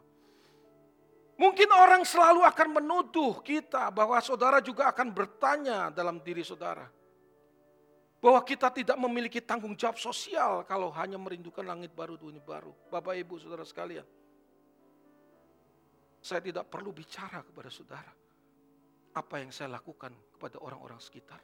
[1.40, 6.86] Mungkin orang selalu akan menuduh kita bahwa saudara juga akan bertanya dalam diri saudara
[8.22, 12.70] bahwa kita tidak memiliki tanggung jawab sosial kalau hanya merindukan langit baru, dunia baru.
[12.86, 14.06] Bapak, Ibu, Saudara sekalian.
[16.22, 18.12] Saya tidak perlu bicara kepada saudara.
[19.18, 21.42] Apa yang saya lakukan kepada orang-orang sekitar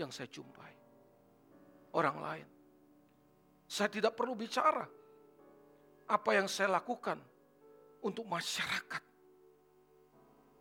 [0.00, 0.72] yang saya jumpai.
[1.92, 2.46] Orang lain.
[3.70, 4.82] Saya tidak perlu bicara
[6.10, 7.20] apa yang saya lakukan
[8.02, 9.02] untuk masyarakat.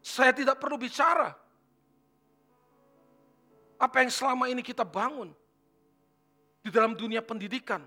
[0.03, 1.33] Saya tidak perlu bicara
[3.79, 5.31] apa yang selama ini kita bangun
[6.59, 7.79] di dalam dunia pendidikan,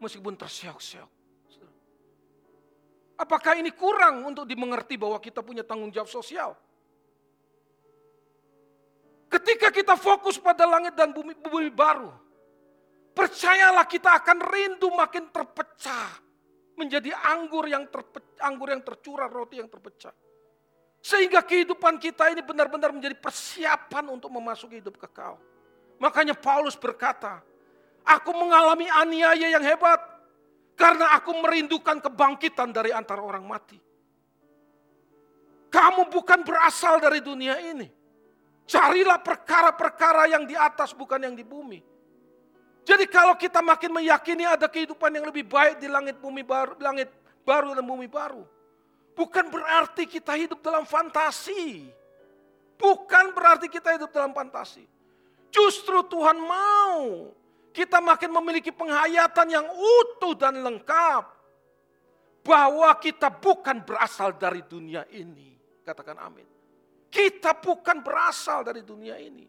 [0.00, 1.10] meskipun terseok-seok.
[3.18, 6.54] Apakah ini kurang untuk dimengerti bahwa kita punya tanggung jawab sosial?
[9.28, 12.08] Ketika kita fokus pada langit dan bumi, bumi baru,
[13.12, 16.08] percayalah kita akan rindu makin terpecah
[16.80, 20.14] menjadi anggur yang terpecah, anggur yang tercurah, roti yang terpecah.
[20.98, 25.38] Sehingga kehidupan kita ini benar-benar menjadi persiapan untuk memasuki hidup kekal.
[26.00, 27.44] Makanya Paulus berkata,
[28.08, 30.00] Aku mengalami aniaya yang hebat
[30.78, 33.76] karena aku merindukan kebangkitan dari antara orang mati.
[35.68, 37.97] Kamu bukan berasal dari dunia ini.
[38.68, 41.80] Carilah perkara-perkara yang di atas bukan yang di bumi.
[42.84, 47.08] Jadi kalau kita makin meyakini ada kehidupan yang lebih baik di langit bumi baru, langit
[47.48, 48.44] baru dan bumi baru.
[49.16, 51.88] Bukan berarti kita hidup dalam fantasi.
[52.76, 54.84] Bukan berarti kita hidup dalam fantasi.
[55.48, 57.32] Justru Tuhan mau
[57.72, 61.24] kita makin memiliki penghayatan yang utuh dan lengkap.
[62.44, 65.56] Bahwa kita bukan berasal dari dunia ini.
[65.84, 66.57] Katakan amin.
[67.08, 69.48] Kita bukan berasal dari dunia ini.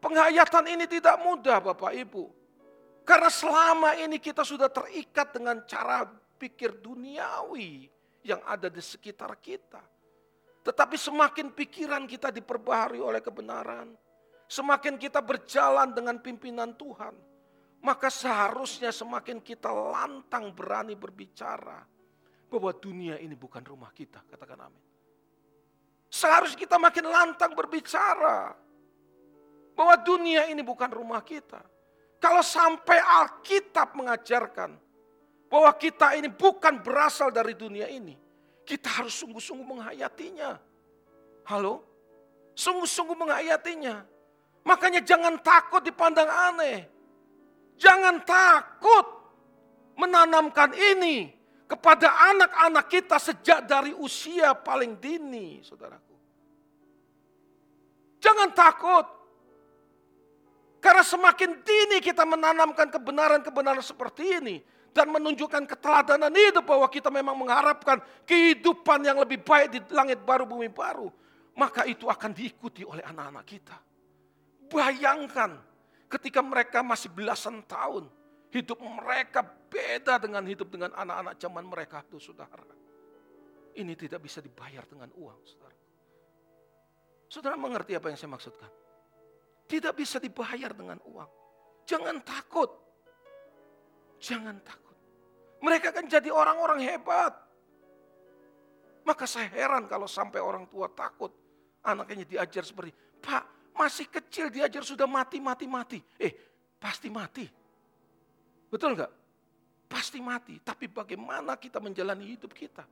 [0.00, 2.24] Penghayatan ini tidak mudah Bapak Ibu.
[3.06, 6.06] Karena selama ini kita sudah terikat dengan cara
[6.40, 7.88] pikir duniawi
[8.24, 9.80] yang ada di sekitar kita.
[10.60, 13.96] Tetapi semakin pikiran kita diperbaharui oleh kebenaran,
[14.44, 17.16] semakin kita berjalan dengan pimpinan Tuhan,
[17.80, 21.80] maka seharusnya semakin kita lantang berani berbicara
[22.50, 24.20] bahwa dunia ini bukan rumah kita.
[24.28, 24.89] Katakan amin.
[26.10, 28.50] Seharusnya kita makin lantang berbicara
[29.78, 31.62] bahwa dunia ini bukan rumah kita.
[32.18, 34.74] Kalau sampai Alkitab mengajarkan
[35.46, 38.18] bahwa kita ini bukan berasal dari dunia ini,
[38.66, 40.58] kita harus sungguh-sungguh menghayatinya.
[41.48, 41.86] Halo?
[42.58, 44.04] Sungguh-sungguh menghayatinya.
[44.66, 46.84] Makanya jangan takut dipandang aneh.
[47.80, 49.06] Jangan takut
[49.96, 51.39] menanamkan ini
[51.70, 56.16] kepada anak-anak kita sejak dari usia paling dini, saudaraku.
[58.18, 59.06] Jangan takut.
[60.82, 64.56] Karena semakin dini kita menanamkan kebenaran-kebenaran seperti ini
[64.90, 70.48] dan menunjukkan keteladanan hidup bahwa kita memang mengharapkan kehidupan yang lebih baik di langit baru
[70.48, 71.06] bumi baru,
[71.54, 73.76] maka itu akan diikuti oleh anak-anak kita.
[74.72, 75.54] Bayangkan
[76.10, 78.08] ketika mereka masih belasan tahun,
[78.50, 82.62] hidup mereka beda dengan hidup dengan anak-anak zaman mereka itu saudara.
[83.70, 85.78] Ini tidak bisa dibayar dengan uang saudara.
[87.30, 88.70] Saudara mengerti apa yang saya maksudkan?
[89.70, 91.30] Tidak bisa dibayar dengan uang.
[91.86, 92.74] Jangan takut.
[94.18, 94.98] Jangan takut.
[95.62, 97.30] Mereka kan jadi orang-orang hebat.
[99.06, 101.30] Maka saya heran kalau sampai orang tua takut.
[101.80, 102.92] Anaknya diajar seperti,
[103.24, 105.98] Pak masih kecil diajar sudah mati, mati, mati.
[106.20, 106.36] Eh,
[106.76, 107.48] pasti mati.
[108.70, 109.12] Betul nggak?
[109.90, 110.62] Pasti mati.
[110.62, 112.86] Tapi bagaimana kita menjalani hidup kita?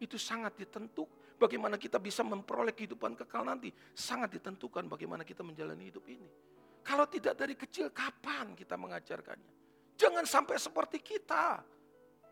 [0.00, 1.24] itu sangat ditentukan.
[1.36, 6.24] Bagaimana kita bisa memperoleh kehidupan kekal nanti, sangat ditentukan bagaimana kita menjalani hidup ini.
[6.80, 9.52] Kalau tidak dari kecil, kapan kita mengajarkannya?
[10.00, 11.60] Jangan sampai seperti kita,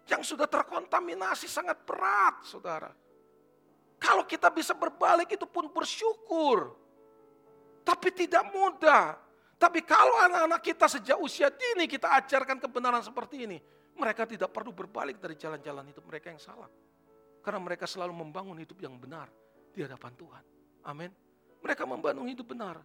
[0.08, 2.88] yang sudah terkontaminasi sangat berat, saudara.
[4.00, 6.72] Kalau kita bisa berbalik itu pun bersyukur.
[7.84, 9.20] Tapi tidak mudah.
[9.54, 13.58] Tapi kalau anak-anak kita sejak usia dini kita ajarkan kebenaran seperti ini,
[13.94, 16.68] mereka tidak perlu berbalik dari jalan-jalan hidup mereka yang salah.
[17.44, 19.30] Karena mereka selalu membangun hidup yang benar
[19.70, 20.44] di hadapan Tuhan.
[20.88, 21.10] Amin.
[21.62, 22.82] Mereka membangun hidup benar.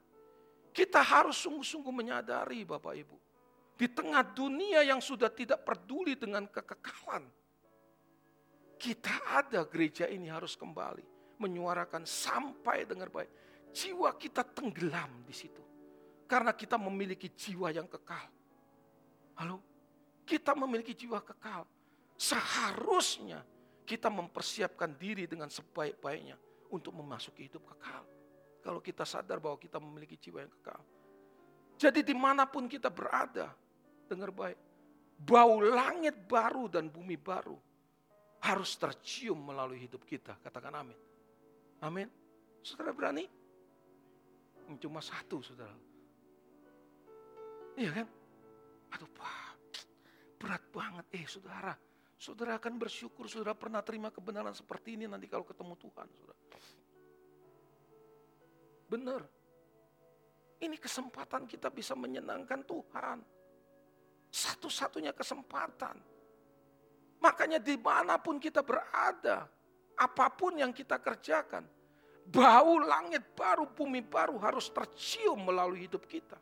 [0.69, 3.17] Kita harus sungguh-sungguh menyadari Bapak Ibu.
[3.79, 7.23] Di tengah dunia yang sudah tidak peduli dengan kekekalan.
[8.79, 11.36] Kita ada gereja ini harus kembali.
[11.39, 13.32] Menyuarakan sampai dengar baik.
[13.71, 15.68] Jiwa kita tenggelam di situ.
[16.29, 18.29] Karena kita memiliki jiwa yang kekal.
[19.41, 19.57] Halo?
[20.21, 21.65] Kita memiliki jiwa kekal.
[22.13, 23.41] Seharusnya
[23.81, 26.37] kita mempersiapkan diri dengan sebaik-baiknya
[26.69, 28.05] untuk memasuki hidup kekal.
[28.61, 30.77] Kalau kita sadar bahwa kita memiliki jiwa yang kekal.
[31.81, 33.49] Jadi di mana pun kita berada,
[34.05, 34.59] dengar baik,
[35.17, 37.57] bau langit baru dan bumi baru
[38.45, 40.37] harus tercium melalui hidup kita.
[40.45, 40.99] Katakan amin.
[41.81, 42.07] Amin.
[42.61, 43.25] Saudara berani?
[44.77, 45.88] Cuma satu, saudara.
[47.79, 48.07] Iya kan?
[48.99, 49.55] Aduh, Pak,
[50.35, 51.05] berat banget.
[51.15, 51.71] Eh, saudara,
[52.19, 56.07] Saudara akan bersyukur saudara pernah terima kebenaran seperti ini nanti kalau ketemu Tuhan.
[56.11, 56.39] Saudara.
[58.91, 59.21] Benar.
[60.59, 63.23] Ini kesempatan kita bisa menyenangkan Tuhan.
[64.27, 65.95] Satu-satunya kesempatan.
[67.23, 69.47] Makanya di mana pun kita berada,
[69.95, 71.63] apa pun yang kita kerjakan,
[72.27, 76.35] bau langit baru, bumi baru harus tercium melalui hidup kita.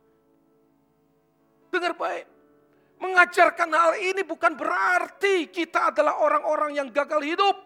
[1.68, 2.26] Dengar baik,
[2.98, 7.56] Mengajarkan hal ini bukan berarti kita adalah orang-orang yang gagal hidup.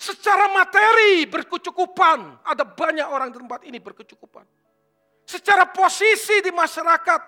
[0.00, 4.44] Secara materi berkecukupan, ada banyak orang di tempat ini berkecukupan.
[5.28, 7.20] Secara posisi di masyarakat,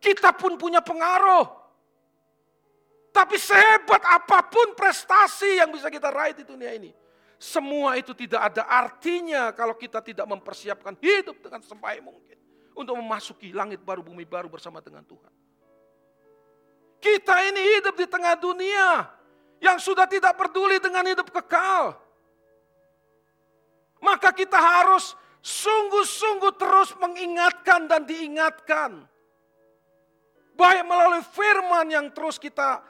[0.00, 1.44] kita pun punya pengaruh.
[3.12, 6.92] Tapi sehebat apa pun prestasi yang bisa kita raih di dunia ini.
[7.42, 12.38] Semua itu tidak ada artinya kalau kita tidak mempersiapkan hidup dengan sebaik mungkin
[12.70, 15.34] untuk memasuki langit baru, bumi baru bersama dengan Tuhan.
[17.02, 19.10] Kita ini hidup di tengah dunia
[19.58, 21.98] yang sudah tidak peduli dengan hidup kekal.
[23.98, 29.02] Maka kita harus sungguh-sungguh terus mengingatkan dan diingatkan.
[30.54, 32.86] Baik melalui firman yang terus kita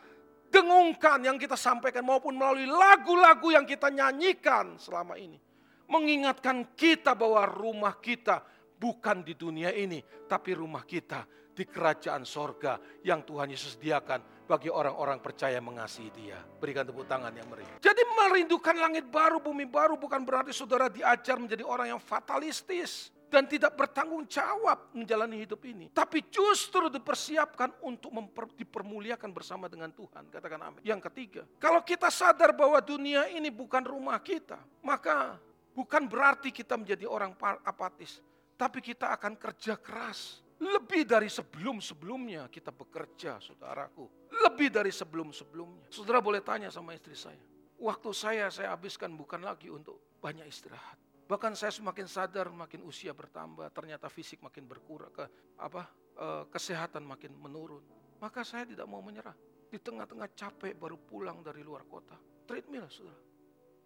[0.52, 5.40] dengungkan, yang kita sampaikan maupun melalui lagu-lagu yang kita nyanyikan selama ini.
[5.88, 8.44] Mengingatkan kita bahwa rumah kita
[8.76, 14.72] bukan di dunia ini, tapi rumah kita di kerajaan sorga yang Tuhan Yesus sediakan bagi
[14.72, 16.40] orang-orang percaya mengasihi dia.
[16.40, 17.76] Berikan tepuk tangan yang meriah.
[17.80, 23.48] Jadi merindukan langit baru, bumi baru bukan berarti saudara diajar menjadi orang yang fatalistis dan
[23.48, 25.88] tidak bertanggung jawab menjalani hidup ini.
[25.88, 30.28] Tapi justru dipersiapkan untuk memper, dipermuliakan bersama dengan Tuhan.
[30.28, 30.84] Katakan amin.
[30.84, 35.40] Yang ketiga, kalau kita sadar bahwa dunia ini bukan rumah kita, maka
[35.72, 37.32] bukan berarti kita menjadi orang
[37.64, 38.20] apatis.
[38.60, 40.44] Tapi kita akan kerja keras.
[40.62, 44.30] Lebih dari sebelum-sebelumnya kita bekerja, saudaraku.
[44.30, 45.90] Lebih dari sebelum-sebelumnya.
[45.90, 47.40] Saudara boleh tanya sama istri saya.
[47.82, 51.12] Waktu saya, saya habiskan bukan lagi untuk banyak istirahat.
[51.26, 55.24] Bahkan saya semakin sadar, makin usia bertambah, ternyata fisik makin berkurang, ke
[55.56, 55.87] apa
[56.18, 57.80] e, kesehatan makin menurun.
[58.18, 59.35] Maka saya tidak mau menyerah.
[59.72, 62.18] Di tengah-tengah capek baru pulang dari luar kota.
[62.44, 63.22] Treadmill, saudara.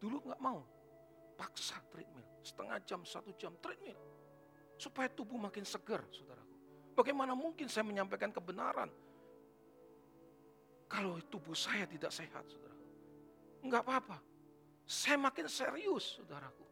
[0.01, 0.61] Dulu nggak mau.
[1.37, 2.27] Paksa treadmill.
[2.43, 3.99] Setengah jam, satu jam, treadmill
[4.77, 6.57] Supaya tubuh makin segar, saudaraku.
[6.97, 8.89] Bagaimana mungkin saya menyampaikan kebenaran
[10.87, 12.77] kalau tubuh saya tidak sehat, saudara?
[13.65, 14.19] Enggak apa-apa.
[14.87, 16.63] Saya makin serius, saudaraku.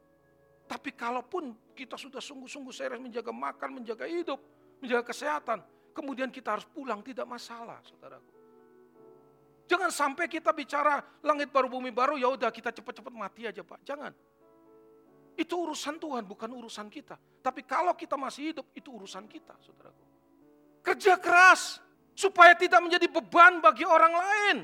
[0.65, 4.41] Tapi kalaupun kita sudah sungguh-sungguh serius menjaga makan, menjaga hidup,
[4.81, 5.61] menjaga kesehatan,
[5.93, 8.33] kemudian kita harus pulang, tidak masalah, saudaraku.
[9.65, 13.81] Jangan sampai kita bicara langit baru bumi baru, ya udah kita cepat-cepat mati aja Pak.
[13.85, 14.13] Jangan.
[15.35, 17.17] Itu urusan Tuhan, bukan urusan kita.
[17.41, 20.05] Tapi kalau kita masih hidup, itu urusan kita, saudaraku.
[20.85, 21.81] Kerja keras,
[22.15, 24.57] supaya tidak menjadi beban bagi orang lain.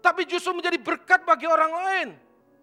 [0.00, 2.08] Tapi justru menjadi berkat bagi orang lain.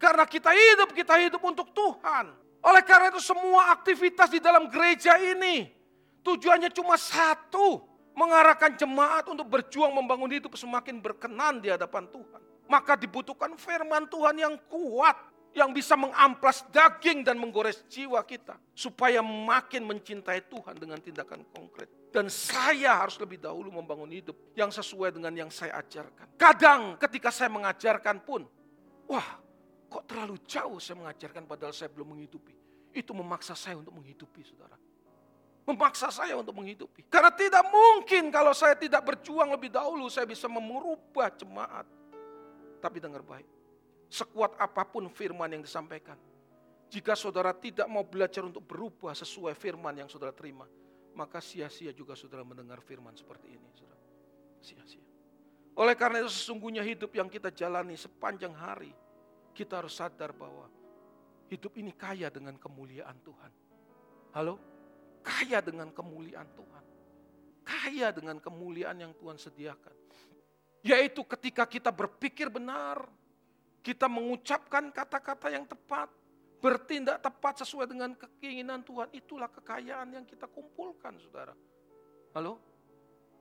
[0.03, 2.35] Karena kita hidup, kita hidup untuk Tuhan.
[2.59, 5.71] Oleh karena itu semua aktivitas di dalam gereja ini,
[6.27, 7.95] tujuannya cuma satu.
[8.13, 12.41] Mengarahkan jemaat untuk berjuang membangun hidup semakin berkenan di hadapan Tuhan.
[12.69, 15.17] Maka dibutuhkan firman Tuhan yang kuat
[15.57, 21.89] yang bisa mengamplas daging dan menggores jiwa kita supaya makin mencintai Tuhan dengan tindakan konkret.
[22.13, 26.37] Dan saya harus lebih dahulu membangun hidup yang sesuai dengan yang saya ajarkan.
[26.37, 28.45] Kadang ketika saya mengajarkan pun,
[29.09, 29.41] wah
[29.93, 32.57] kok terlalu jauh saya mengajarkan padahal saya belum menghidupi.
[32.89, 34.73] Itu memaksa saya untuk menghidupi saudara.
[35.63, 37.05] Memaksa saya untuk menghidupi.
[37.07, 41.85] Karena tidak mungkin kalau saya tidak berjuang lebih dahulu saya bisa merubah jemaat.
[42.81, 43.47] Tapi dengar baik,
[44.11, 46.19] sekuat apa pun firman yang disampaikan.
[46.91, 50.67] Jika saudara tidak mau belajar untuk berubah sesuai firman yang saudara terima,
[51.15, 53.69] maka sia-sia juga saudara mendengar firman seperti ini.
[54.63, 55.03] Sia-sia.
[55.73, 58.93] Oleh karena itu sesungguhnya hidup yang kita jalani sepanjang hari,
[59.53, 60.67] kita harus sadar bahwa
[61.53, 63.51] hidup ini kaya dengan kemuliaan Tuhan.
[64.33, 64.57] Halo?
[65.21, 66.83] Kaya dengan kemuliaan Tuhan.
[67.63, 69.95] Kaya dengan kemuliaan yang Tuhan sediakan.
[70.83, 73.07] Yaitu ketika kita berpikir benar,
[73.79, 76.11] kita mengucapkan kata-kata yang tepat,
[76.59, 81.55] bertindak tepat sesuai dengan keinginan Tuhan, itulah kekayaan yang kita kumpulkan, saudara.
[82.35, 82.59] Halo?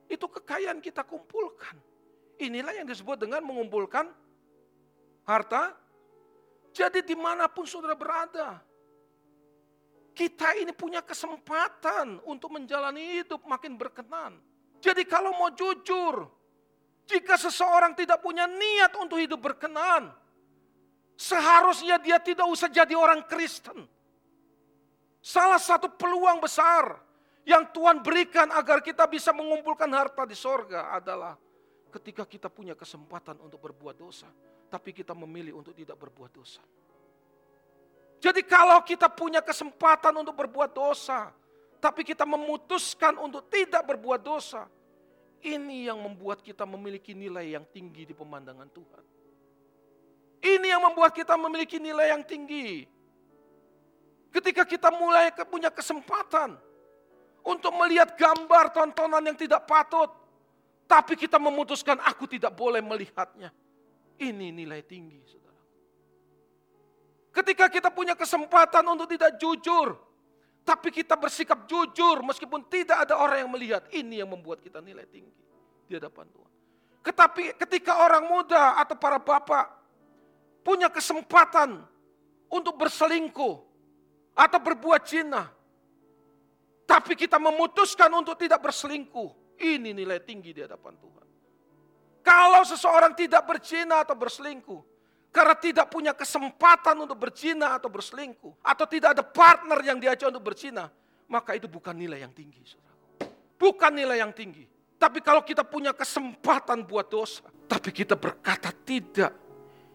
[0.07, 1.75] Itu kekayaan kita kumpulkan.
[2.39, 4.07] Inilah yang disebut dengan mengumpulkan
[5.27, 5.82] harta.
[6.73, 8.57] Jadi di mana pun saudara berada,
[10.17, 14.41] kita ini punya kesempatan untuk menjalani hidup makin berkenan.
[14.81, 16.27] Jadi kalau mau jujur,
[17.05, 20.11] jika seseorang tidak punya niat untuk hidup berkenan,
[21.13, 23.85] Seharusnya dia tidak usah jadi orang Kristen.
[25.23, 26.99] Salah satu peluang besar
[27.47, 31.37] yang Tuhan berikan agar kita bisa mengumpulkan harta di sorga adalah
[31.93, 34.27] ketika kita punya kesempatan untuk berbuat dosa.
[34.73, 36.65] Tapi kita memilih untuk tidak berbuat dosa.
[38.17, 41.29] Jadi kalau kita punya kesempatan untuk berbuat dosa,
[41.77, 44.65] tapi kita memutuskan untuk tidak berbuat dosa,
[45.45, 49.03] ini yang membuat kita memiliki nilai yang tinggi di pemandangan Tuhan.
[50.41, 52.89] Ini yang membuat kita memiliki nilai yang tinggi.
[54.33, 56.57] Ketika kita mulai punya kesempatan
[57.45, 60.09] untuk melihat gambar tontonan yang tidak patut,
[60.89, 63.53] tapi kita memutuskan aku tidak boleh melihatnya.
[64.21, 65.61] Ini nilai tinggi, saudara.
[67.33, 69.97] Ketika kita punya kesempatan untuk tidak jujur,
[70.63, 75.03] tapi kita bersikap jujur meskipun tidak ada orang yang melihat, ini yang membuat kita nilai
[75.09, 75.33] tinggi
[75.89, 76.51] di hadapan Tuhan.
[77.03, 79.67] Tetapi ketika orang muda atau para bapak
[80.63, 81.83] punya kesempatan
[82.47, 83.55] untuk berselingkuh
[84.33, 85.49] atau berbuat zina.
[86.83, 89.59] Tapi kita memutuskan untuk tidak berselingkuh.
[89.59, 91.22] Ini nilai tinggi di hadapan Tuhan.
[92.23, 94.81] Kalau seseorang tidak berzina atau berselingkuh,
[95.27, 100.55] karena tidak punya kesempatan untuk berzina atau berselingkuh, atau tidak ada partner yang diajak untuk
[100.55, 100.87] berzina,
[101.27, 102.63] maka itu bukan nilai yang tinggi.
[103.59, 104.63] Bukan nilai yang tinggi.
[104.95, 109.35] Tapi kalau kita punya kesempatan buat dosa, tapi kita berkata tidak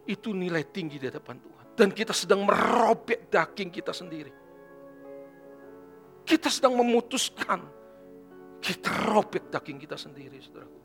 [0.04, 1.64] itu nilai tinggi di hadapan Tuhan.
[1.72, 4.32] Dan kita sedang merobek daging kita sendiri.
[6.28, 7.64] Kita sedang memutuskan.
[8.60, 10.77] Kita robek daging kita sendiri, saudara.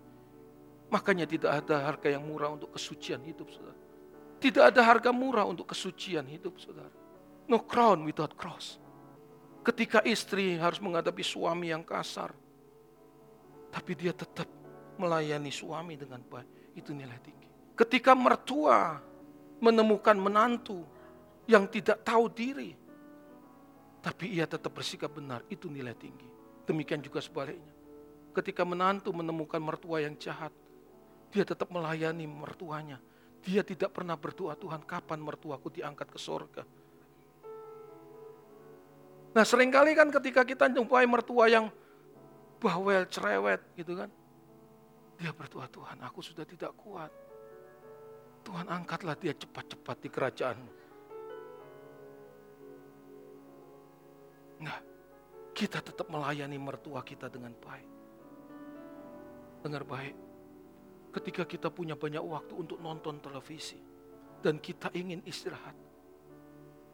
[0.93, 3.81] Makanya tidak ada harga yang murah untuk kesucian hidup, saudara.
[4.37, 6.93] Tidak ada harga murah untuk kesucian hidup, saudara.
[7.49, 8.77] No crown without cross.
[9.65, 12.29] Ketika istri harus menghadapi suami yang kasar,
[13.73, 14.45] tapi dia tetap
[15.01, 17.49] melayani suami dengan baik, itu nilai tinggi.
[17.73, 19.01] Ketika mertua
[19.63, 20.85] menemukan menantu
[21.49, 22.75] yang tidak tahu diri.
[24.03, 26.27] Tapi ia tetap bersikap benar, itu nilai tinggi.
[26.67, 27.71] Demikian juga sebaliknya.
[28.35, 30.51] Ketika menantu menemukan mertua yang jahat,
[31.33, 33.01] dia tetap melayani mertuanya.
[33.41, 36.63] Dia tidak pernah berdoa, Tuhan kapan mertuaku diangkat ke sorga.
[39.33, 41.73] Nah sering kali kan ketika kita jumpai mertua yang
[42.61, 44.07] bawel, cerewet gitu kan.
[45.17, 47.09] Dia berdoa, Tuhan aku sudah tidak kuat.
[48.45, 50.71] Tuhan angkatlah dia cepat-cepat di kerajaanmu.
[54.63, 54.77] Nah,
[55.51, 57.89] kita tetap melayani mertua kita dengan baik.
[59.63, 60.15] Dengar baik,
[61.13, 63.77] ketika kita punya banyak waktu untuk nonton televisi
[64.41, 65.77] dan kita ingin istirahat,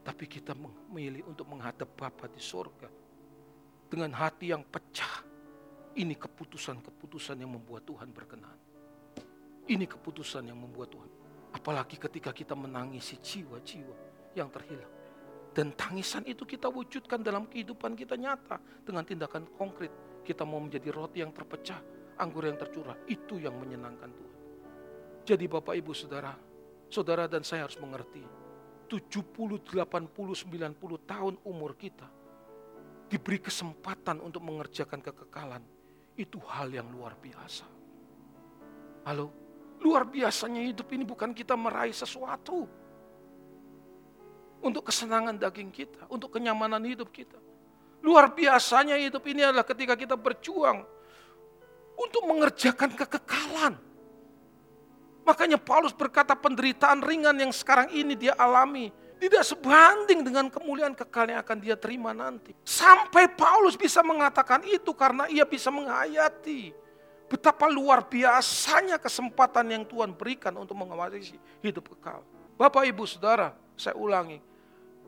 [0.03, 2.91] tapi kita memilih untuk menghadap Bapa di sorga
[3.87, 5.25] dengan hati yang pecah.
[5.89, 8.55] Ini keputusan-keputusan yang membuat Tuhan berkenan.
[9.65, 11.09] Ini keputusan yang membuat Tuhan
[11.49, 13.95] Apalagi ketika kita menangisi jiwa-jiwa
[14.37, 14.93] yang terhilang.
[15.49, 20.21] Dan tangisan itu kita wujudkan dalam kehidupan kita nyata dengan tindakan konkret.
[20.21, 21.81] Kita mau menjadi roti yang terpecah,
[22.19, 22.99] anggur yang tercurah.
[23.07, 24.39] Itu yang menyenangkan Tuhan.
[25.25, 26.35] Jadi Bapak Ibu Saudara,
[26.91, 28.21] Saudara dan saya harus mengerti.
[28.89, 29.29] 70,
[29.69, 30.73] 80, 90
[31.05, 32.09] tahun umur kita
[33.09, 35.61] diberi kesempatan untuk mengerjakan kekekalan.
[36.17, 37.65] Itu hal yang luar biasa.
[39.05, 39.29] Halo,
[39.79, 42.67] Luar biasanya hidup ini bukan kita meraih sesuatu.
[44.59, 47.39] untuk kesenangan daging kita, untuk kenyamanan hidup kita.
[48.03, 50.83] Luar biasanya hidup ini adalah ketika kita berjuang
[51.99, 53.75] untuk mengerjakan kekekalan.
[55.27, 58.89] Makanya Paulus berkata penderitaan ringan yang sekarang ini dia alami
[59.19, 62.55] tidak sebanding dengan kemuliaan kekal yang akan dia terima nanti.
[62.63, 66.71] Sampai Paulus bisa mengatakan itu karena ia bisa menghayati
[67.29, 72.23] betapa luar biasanya kesempatan yang Tuhan berikan untuk mengawarisi hidup kekal.
[72.57, 74.41] Bapak, Ibu, Saudara, saya ulangi,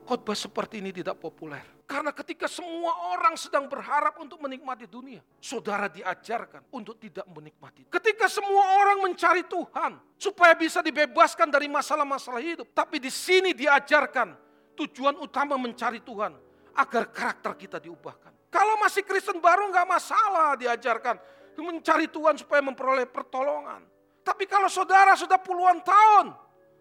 [0.06, 1.81] khotbah seperti ini tidak populer.
[1.92, 7.84] Karena ketika semua orang sedang berharap untuk menikmati dunia, saudara diajarkan untuk tidak menikmati.
[7.92, 14.40] Ketika semua orang mencari Tuhan supaya bisa dibebaskan dari masalah-masalah hidup, tapi di sini diajarkan
[14.80, 16.32] tujuan utama mencari Tuhan
[16.80, 18.48] agar karakter kita diubahkan.
[18.48, 21.20] Kalau masih Kristen baru nggak masalah diajarkan
[21.60, 23.84] mencari Tuhan supaya memperoleh pertolongan.
[24.24, 26.32] Tapi kalau saudara sudah puluhan tahun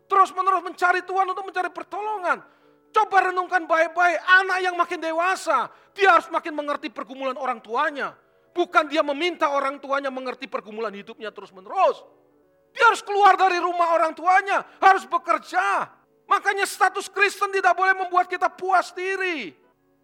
[0.07, 2.43] terus menerus mencari Tuhan untuk mencari pertolongan,
[2.91, 8.19] Coba renungkan baik-baik, anak yang makin dewasa, dia harus makin mengerti pergumulan orang tuanya.
[8.51, 12.03] Bukan dia meminta orang tuanya mengerti pergumulan hidupnya terus-menerus.
[12.75, 15.87] Dia harus keluar dari rumah orang tuanya, harus bekerja.
[16.27, 19.55] Makanya status Kristen tidak boleh membuat kita puas diri.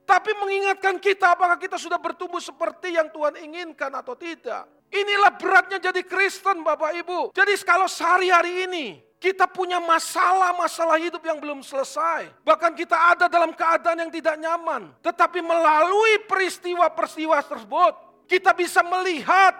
[0.07, 4.76] Tapi mengingatkan kita apakah kita sudah bertumbuh seperti yang Tuhan inginkan atau tidak.
[4.91, 7.35] Inilah beratnya jadi Kristen Bapak Ibu.
[7.35, 12.31] Jadi kalau sehari-hari ini kita punya masalah-masalah hidup yang belum selesai.
[12.47, 14.93] Bahkan kita ada dalam keadaan yang tidak nyaman.
[15.03, 17.93] Tetapi melalui peristiwa-peristiwa tersebut,
[18.31, 19.57] kita bisa melihat,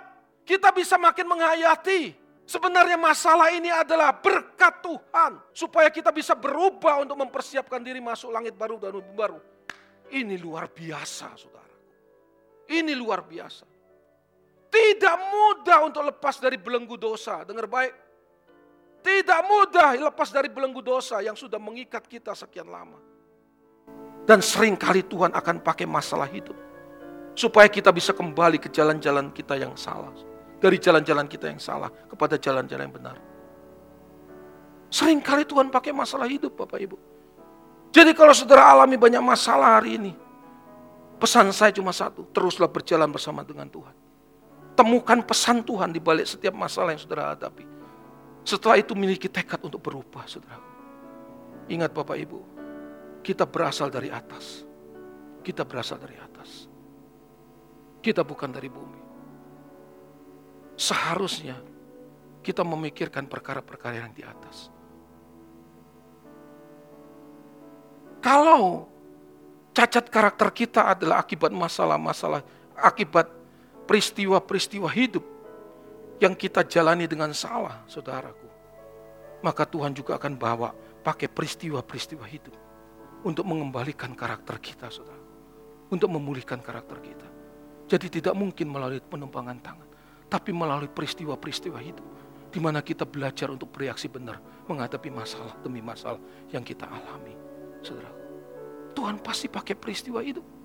[0.47, 2.15] kita bisa makin menghayati.
[2.47, 5.43] Sebenarnya masalah ini adalah berkat Tuhan.
[5.51, 9.43] Supaya kita bisa berubah untuk mempersiapkan diri masuk langit baru dan baru.
[10.15, 11.75] Ini luar biasa saudara.
[12.71, 13.76] Ini luar biasa.
[14.67, 17.47] Tidak mudah untuk lepas dari belenggu dosa.
[17.47, 17.93] Dengar baik,
[19.07, 22.99] tidak mudah lepas dari belenggu dosa yang sudah mengikat kita sekian lama.
[24.27, 26.59] Dan sering kali Tuhan akan pakai masalah hidup.
[27.39, 30.11] Supaya kita bisa kembali ke jalan-jalan kita yang salah.
[30.59, 33.17] Dari jalan-jalan kita yang salah kepada jalan-jalan yang benar.
[34.91, 36.97] Seringkali Tuhan pakai masalah hidup Bapak Ibu.
[37.95, 40.13] Jadi kalau saudara alami banyak masalah hari ini.
[41.17, 44.06] Pesan saya cuma satu, teruslah berjalan bersama dengan Tuhan.
[44.77, 47.65] Temukan pesan Tuhan di balik setiap masalah yang saudara hadapi.
[48.45, 50.61] Setelah itu miliki tekad untuk berubah, saudara.
[51.67, 52.39] Ingat Bapak Ibu,
[53.27, 54.63] kita berasal dari atas.
[55.43, 56.71] Kita berasal dari atas.
[58.05, 59.03] Kita bukan dari bumi.
[60.79, 61.59] Seharusnya
[62.45, 64.71] kita memikirkan perkara-perkara yang di atas.
[68.23, 68.87] Kalau
[69.75, 72.47] cacat karakter kita adalah akibat masalah-masalah,
[72.79, 73.27] akibat
[73.87, 75.25] peristiwa-peristiwa hidup,
[76.19, 78.49] yang kita jalani dengan salah, saudaraku,
[79.45, 80.73] maka Tuhan juga akan bawa
[81.05, 82.55] pakai peristiwa-peristiwa hidup
[83.23, 85.23] untuk mengembalikan karakter kita, saudara.
[85.87, 87.29] Untuk memulihkan karakter kita.
[87.87, 89.89] Jadi tidak mungkin melalui penumpangan tangan,
[90.27, 92.07] tapi melalui peristiwa-peristiwa hidup
[92.51, 96.19] di mana kita belajar untuk bereaksi benar menghadapi masalah demi masalah
[96.51, 97.39] yang kita alami,
[97.85, 98.11] saudara.
[98.97, 100.56] Tuhan pasti pakai peristiwa hidup.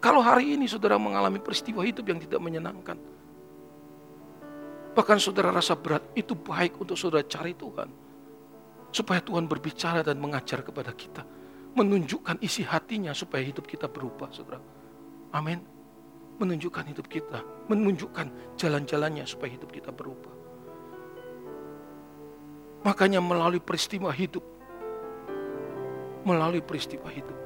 [0.00, 2.96] Kalau hari ini saudara mengalami peristiwa hidup yang tidak menyenangkan,
[4.90, 7.88] Bahkan saudara rasa berat, itu baik untuk saudara cari Tuhan.
[8.92, 11.24] Supaya Tuhan berbicara dan mengajar kepada kita.
[11.78, 14.60] Menunjukkan isi hatinya supaya hidup kita berubah, saudara.
[15.32, 15.64] Amin.
[16.42, 17.40] Menunjukkan hidup kita.
[17.72, 20.34] Menunjukkan jalan-jalannya supaya hidup kita berubah.
[22.84, 24.44] Makanya melalui peristiwa hidup.
[26.28, 27.39] Melalui peristiwa hidup.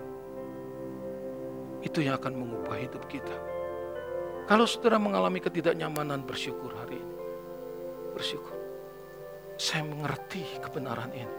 [1.85, 3.37] Itu yang akan mengubah hidup kita.
[4.49, 7.15] Kalau saudara mengalami ketidaknyamanan, bersyukur hari ini
[8.15, 8.55] bersyukur.
[9.59, 11.37] Saya mengerti kebenaran ini.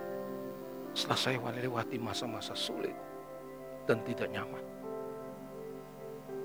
[0.92, 2.94] Setelah saya melewati masa-masa sulit
[3.88, 4.64] dan tidak nyaman.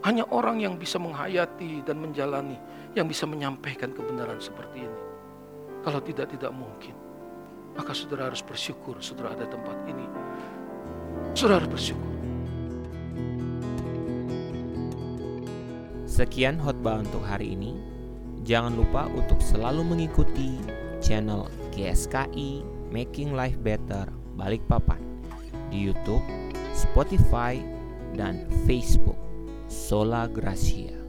[0.00, 2.56] Hanya orang yang bisa menghayati dan menjalani,
[2.96, 5.00] yang bisa menyampaikan kebenaran seperti ini.
[5.84, 6.96] Kalau tidak, tidak mungkin.
[7.76, 10.06] Maka saudara harus bersyukur, saudara ada tempat ini.
[11.36, 12.09] Saudara harus bersyukur.
[16.10, 17.78] Sekian khotbah untuk hari ini.
[18.42, 20.58] Jangan lupa untuk selalu mengikuti
[20.98, 24.98] channel GSKI Making Life Better Balikpapan
[25.70, 26.26] di YouTube,
[26.74, 27.62] Spotify,
[28.18, 29.14] dan Facebook.
[29.70, 30.99] Sola Gracia.